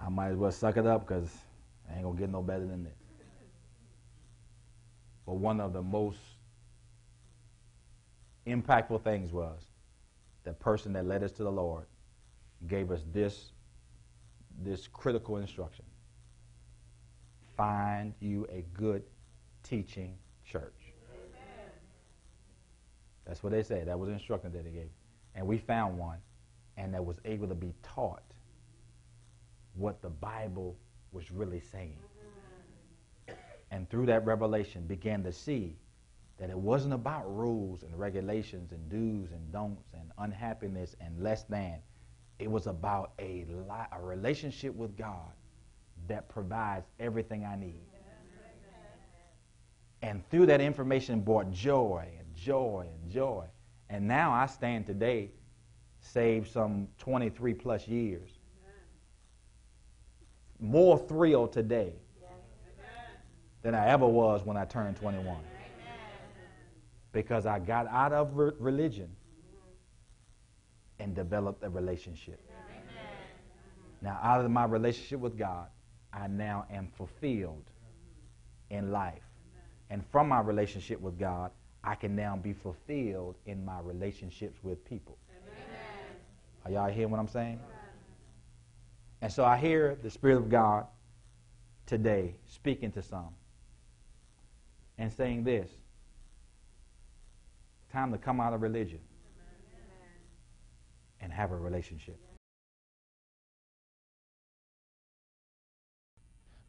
I 0.02 0.10
might 0.10 0.30
as 0.30 0.38
well 0.38 0.52
suck 0.52 0.78
it 0.78 0.86
up 0.86 1.08
because 1.08 1.30
I 1.90 1.96
ain't 1.96 2.04
going 2.04 2.16
to 2.16 2.20
get 2.20 2.30
no 2.30 2.42
better 2.42 2.66
than 2.66 2.84
this. 2.84 2.98
But 5.26 5.36
one 5.36 5.60
of 5.60 5.74
the 5.74 5.82
most 5.82 6.20
impactful 8.46 9.04
things 9.04 9.32
was 9.32 9.60
the 10.44 10.54
person 10.54 10.94
that 10.94 11.06
led 11.06 11.24
us 11.24 11.32
to 11.34 11.44
the 11.44 11.52
Lord 11.52 11.86
gave 12.68 12.92
us 12.92 13.02
this, 13.14 13.52
this 14.64 14.88
critical 14.88 15.38
instruction. 15.38 15.86
Find 17.56 18.14
you 18.20 18.46
a 18.52 18.64
good 18.74 19.04
teaching 19.64 20.18
church. 20.46 20.94
Amen. 21.12 21.72
That's 23.26 23.44
what 23.44 23.52
they 23.52 23.64
said. 23.64 23.88
That 23.88 23.98
was 23.98 24.08
the 24.08 24.14
instruction 24.14 24.52
that 24.54 24.64
they 24.64 24.72
gave. 24.72 24.90
And 25.36 25.46
we 25.46 25.58
found 25.58 25.98
one, 25.98 26.20
and 26.78 26.94
that 26.94 27.04
was 27.04 27.20
able 27.26 27.48
to 27.48 27.56
be 27.56 27.74
taught 27.84 28.24
what 29.76 30.02
the 30.02 30.10
Bible 30.10 30.78
was 31.12 31.32
really 31.32 31.60
saying. 31.60 31.98
and 33.72 33.90
through 33.90 34.08
that 34.08 34.26
revelation 34.26 34.86
began 34.86 35.24
to 35.24 35.32
see 35.32 35.78
that 36.40 36.50
it 36.50 36.58
wasn't 36.58 36.94
about 36.94 37.24
rules 37.36 37.84
and 37.84 37.98
regulations 37.98 38.72
and 38.72 38.90
do's 38.90 39.32
and 39.32 39.52
don'ts 39.52 39.94
and 39.94 40.12
unhappiness 40.20 40.96
and 41.02 41.22
less 41.22 41.44
than. 41.44 41.80
It 42.40 42.50
was 42.50 42.68
about 42.68 43.14
a, 43.20 43.46
li- 43.50 43.88
a 43.92 44.02
relationship 44.02 44.76
with 44.76 44.96
God 44.96 45.32
that 46.08 46.30
provides 46.30 46.86
everything 47.00 47.46
I 47.46 47.56
need. 47.56 47.82
And 50.02 50.28
through 50.30 50.46
that 50.48 50.62
information 50.62 51.22
brought 51.22 51.52
joy 51.52 52.08
and 52.20 52.36
joy 52.36 52.88
and 53.02 53.12
joy. 53.12 53.46
And 53.90 54.08
now 54.08 54.32
I 54.32 54.46
stand 54.46 54.86
today, 54.86 55.32
saved 56.00 56.52
some 56.52 56.88
23 57.00 57.54
plus 57.54 57.88
years. 57.88 58.30
More 60.60 60.98
thrilled 60.98 61.54
today 61.54 61.94
than 63.64 63.74
I 63.74 63.88
ever 63.88 64.08
was 64.08 64.44
when 64.44 64.58
I 64.58 64.66
turned 64.66 64.98
21. 64.98 65.38
Because 67.12 67.46
I 67.46 67.58
got 67.60 67.88
out 67.88 68.14
of 68.14 68.38
re- 68.38 68.52
religion 68.60 69.10
and 71.00 71.16
developed 71.16 71.64
a 71.64 71.70
relationship. 71.70 72.40
Now, 74.02 74.20
out 74.22 74.44
of 74.44 74.52
my 74.52 74.66
relationship 74.66 75.20
with 75.20 75.38
God, 75.38 75.68
I 76.14 76.28
now 76.28 76.66
am 76.72 76.88
fulfilled 76.98 77.66
in 78.70 78.92
life. 78.92 79.22
And 79.90 80.06
from 80.12 80.28
my 80.30 80.42
relationship 80.42 81.00
with 81.00 81.18
God, 81.18 81.52
I 81.84 81.96
can 81.96 82.16
now 82.16 82.36
be 82.36 82.54
fulfilled 82.54 83.36
in 83.46 83.64
my 83.64 83.80
relationships 83.80 84.58
with 84.64 84.84
people. 84.86 85.18
Are 86.66 86.72
y'all 86.72 86.92
hearing 86.92 87.12
what 87.12 87.20
I'm 87.20 87.28
saying? 87.28 87.60
And 89.22 89.32
so 89.32 89.46
I 89.46 89.58
hear 89.58 89.98
the 90.04 90.10
Spirit 90.10 90.38
of 90.38 90.50
God 90.50 90.86
today 91.86 92.36
speaking 92.46 92.92
to 92.92 93.02
some 93.02 93.30
and 94.98 95.12
saying 95.12 95.44
this 95.44 95.72
time 97.92 98.12
to 98.12 98.18
come 98.18 98.42
out 98.42 98.54
of 98.54 98.62
religion 98.62 99.00
and 101.28 101.34
have 101.34 101.52
a 101.52 101.58
relationship. 101.58 102.18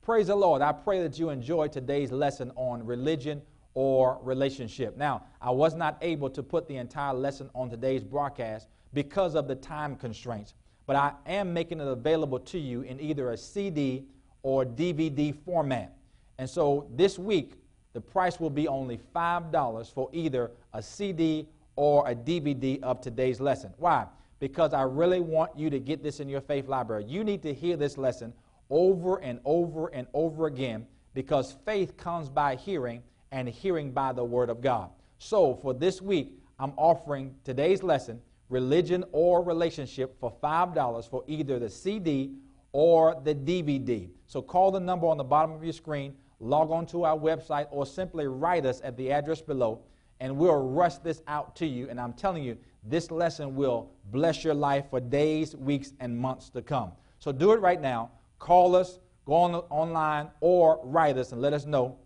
Praise 0.02 0.26
the 0.26 0.34
Lord. 0.34 0.62
I 0.62 0.72
pray 0.72 1.00
that 1.00 1.16
you 1.16 1.30
enjoyed 1.30 1.70
today's 1.70 2.10
lesson 2.10 2.50
on 2.56 2.84
religion 2.84 3.40
or 3.74 4.18
relationship. 4.20 4.96
Now, 4.96 5.22
I 5.40 5.52
was 5.52 5.76
not 5.76 5.96
able 6.02 6.28
to 6.30 6.42
put 6.42 6.66
the 6.66 6.74
entire 6.74 7.14
lesson 7.14 7.50
on 7.54 7.70
today's 7.70 8.02
broadcast 8.02 8.66
because 8.94 9.36
of 9.36 9.46
the 9.46 9.54
time 9.54 9.94
constraints, 9.94 10.54
but 10.86 10.96
I 10.96 11.12
am 11.26 11.52
making 11.54 11.78
it 11.78 11.86
available 11.86 12.40
to 12.40 12.58
you 12.58 12.80
in 12.80 12.98
either 12.98 13.30
a 13.30 13.36
CD 13.36 14.06
or 14.42 14.64
DVD 14.64 15.32
format. 15.44 15.96
And 16.38 16.50
so 16.50 16.88
this 16.96 17.16
week, 17.16 17.52
the 17.92 18.00
price 18.00 18.40
will 18.40 18.50
be 18.50 18.66
only 18.66 18.98
$5 19.14 19.92
for 19.94 20.10
either 20.12 20.50
a 20.72 20.82
CD 20.82 21.46
or 21.76 22.08
a 22.10 22.14
DVD 22.16 22.82
of 22.82 23.00
today's 23.00 23.40
lesson. 23.40 23.72
Why? 23.76 24.08
Because 24.40 24.72
I 24.72 24.82
really 24.82 25.20
want 25.20 25.58
you 25.58 25.70
to 25.70 25.80
get 25.80 26.02
this 26.02 26.20
in 26.20 26.28
your 26.28 26.40
faith 26.40 26.68
library. 26.68 27.04
You 27.06 27.24
need 27.24 27.42
to 27.42 27.52
hear 27.52 27.76
this 27.76 27.98
lesson 27.98 28.32
over 28.70 29.16
and 29.16 29.40
over 29.44 29.88
and 29.88 30.06
over 30.14 30.46
again 30.46 30.86
because 31.14 31.56
faith 31.64 31.96
comes 31.96 32.28
by 32.28 32.54
hearing 32.54 33.02
and 33.32 33.48
hearing 33.48 33.90
by 33.92 34.12
the 34.12 34.24
Word 34.24 34.50
of 34.50 34.60
God. 34.60 34.90
So 35.18 35.56
for 35.56 35.74
this 35.74 36.00
week, 36.00 36.32
I'm 36.58 36.72
offering 36.76 37.34
today's 37.44 37.82
lesson, 37.82 38.20
Religion 38.48 39.04
or 39.12 39.42
Relationship, 39.42 40.18
for 40.20 40.32
$5 40.42 41.10
for 41.10 41.24
either 41.26 41.58
the 41.58 41.70
CD 41.70 42.34
or 42.72 43.20
the 43.24 43.34
DVD. 43.34 44.08
So 44.26 44.42
call 44.42 44.70
the 44.70 44.80
number 44.80 45.06
on 45.06 45.16
the 45.16 45.24
bottom 45.24 45.52
of 45.52 45.64
your 45.64 45.72
screen, 45.72 46.14
log 46.40 46.70
on 46.70 46.86
to 46.86 47.04
our 47.04 47.16
website, 47.16 47.66
or 47.70 47.86
simply 47.86 48.26
write 48.26 48.66
us 48.66 48.80
at 48.84 48.96
the 48.96 49.10
address 49.10 49.40
below, 49.40 49.82
and 50.20 50.36
we'll 50.36 50.62
rush 50.62 50.96
this 50.98 51.22
out 51.26 51.56
to 51.56 51.66
you. 51.66 51.88
And 51.88 52.00
I'm 52.00 52.12
telling 52.12 52.42
you, 52.42 52.56
this 52.82 53.10
lesson 53.10 53.54
will 53.54 53.90
bless 54.10 54.44
your 54.44 54.54
life 54.54 54.86
for 54.90 55.00
days, 55.00 55.54
weeks, 55.56 55.92
and 56.00 56.16
months 56.16 56.50
to 56.50 56.62
come. 56.62 56.92
So 57.18 57.32
do 57.32 57.52
it 57.52 57.60
right 57.60 57.80
now. 57.80 58.10
Call 58.38 58.76
us, 58.76 58.98
go 59.26 59.34
on 59.34 59.54
online, 59.70 60.30
or 60.40 60.80
write 60.84 61.18
us 61.18 61.32
and 61.32 61.42
let 61.42 61.52
us 61.52 61.66
know 61.66 61.98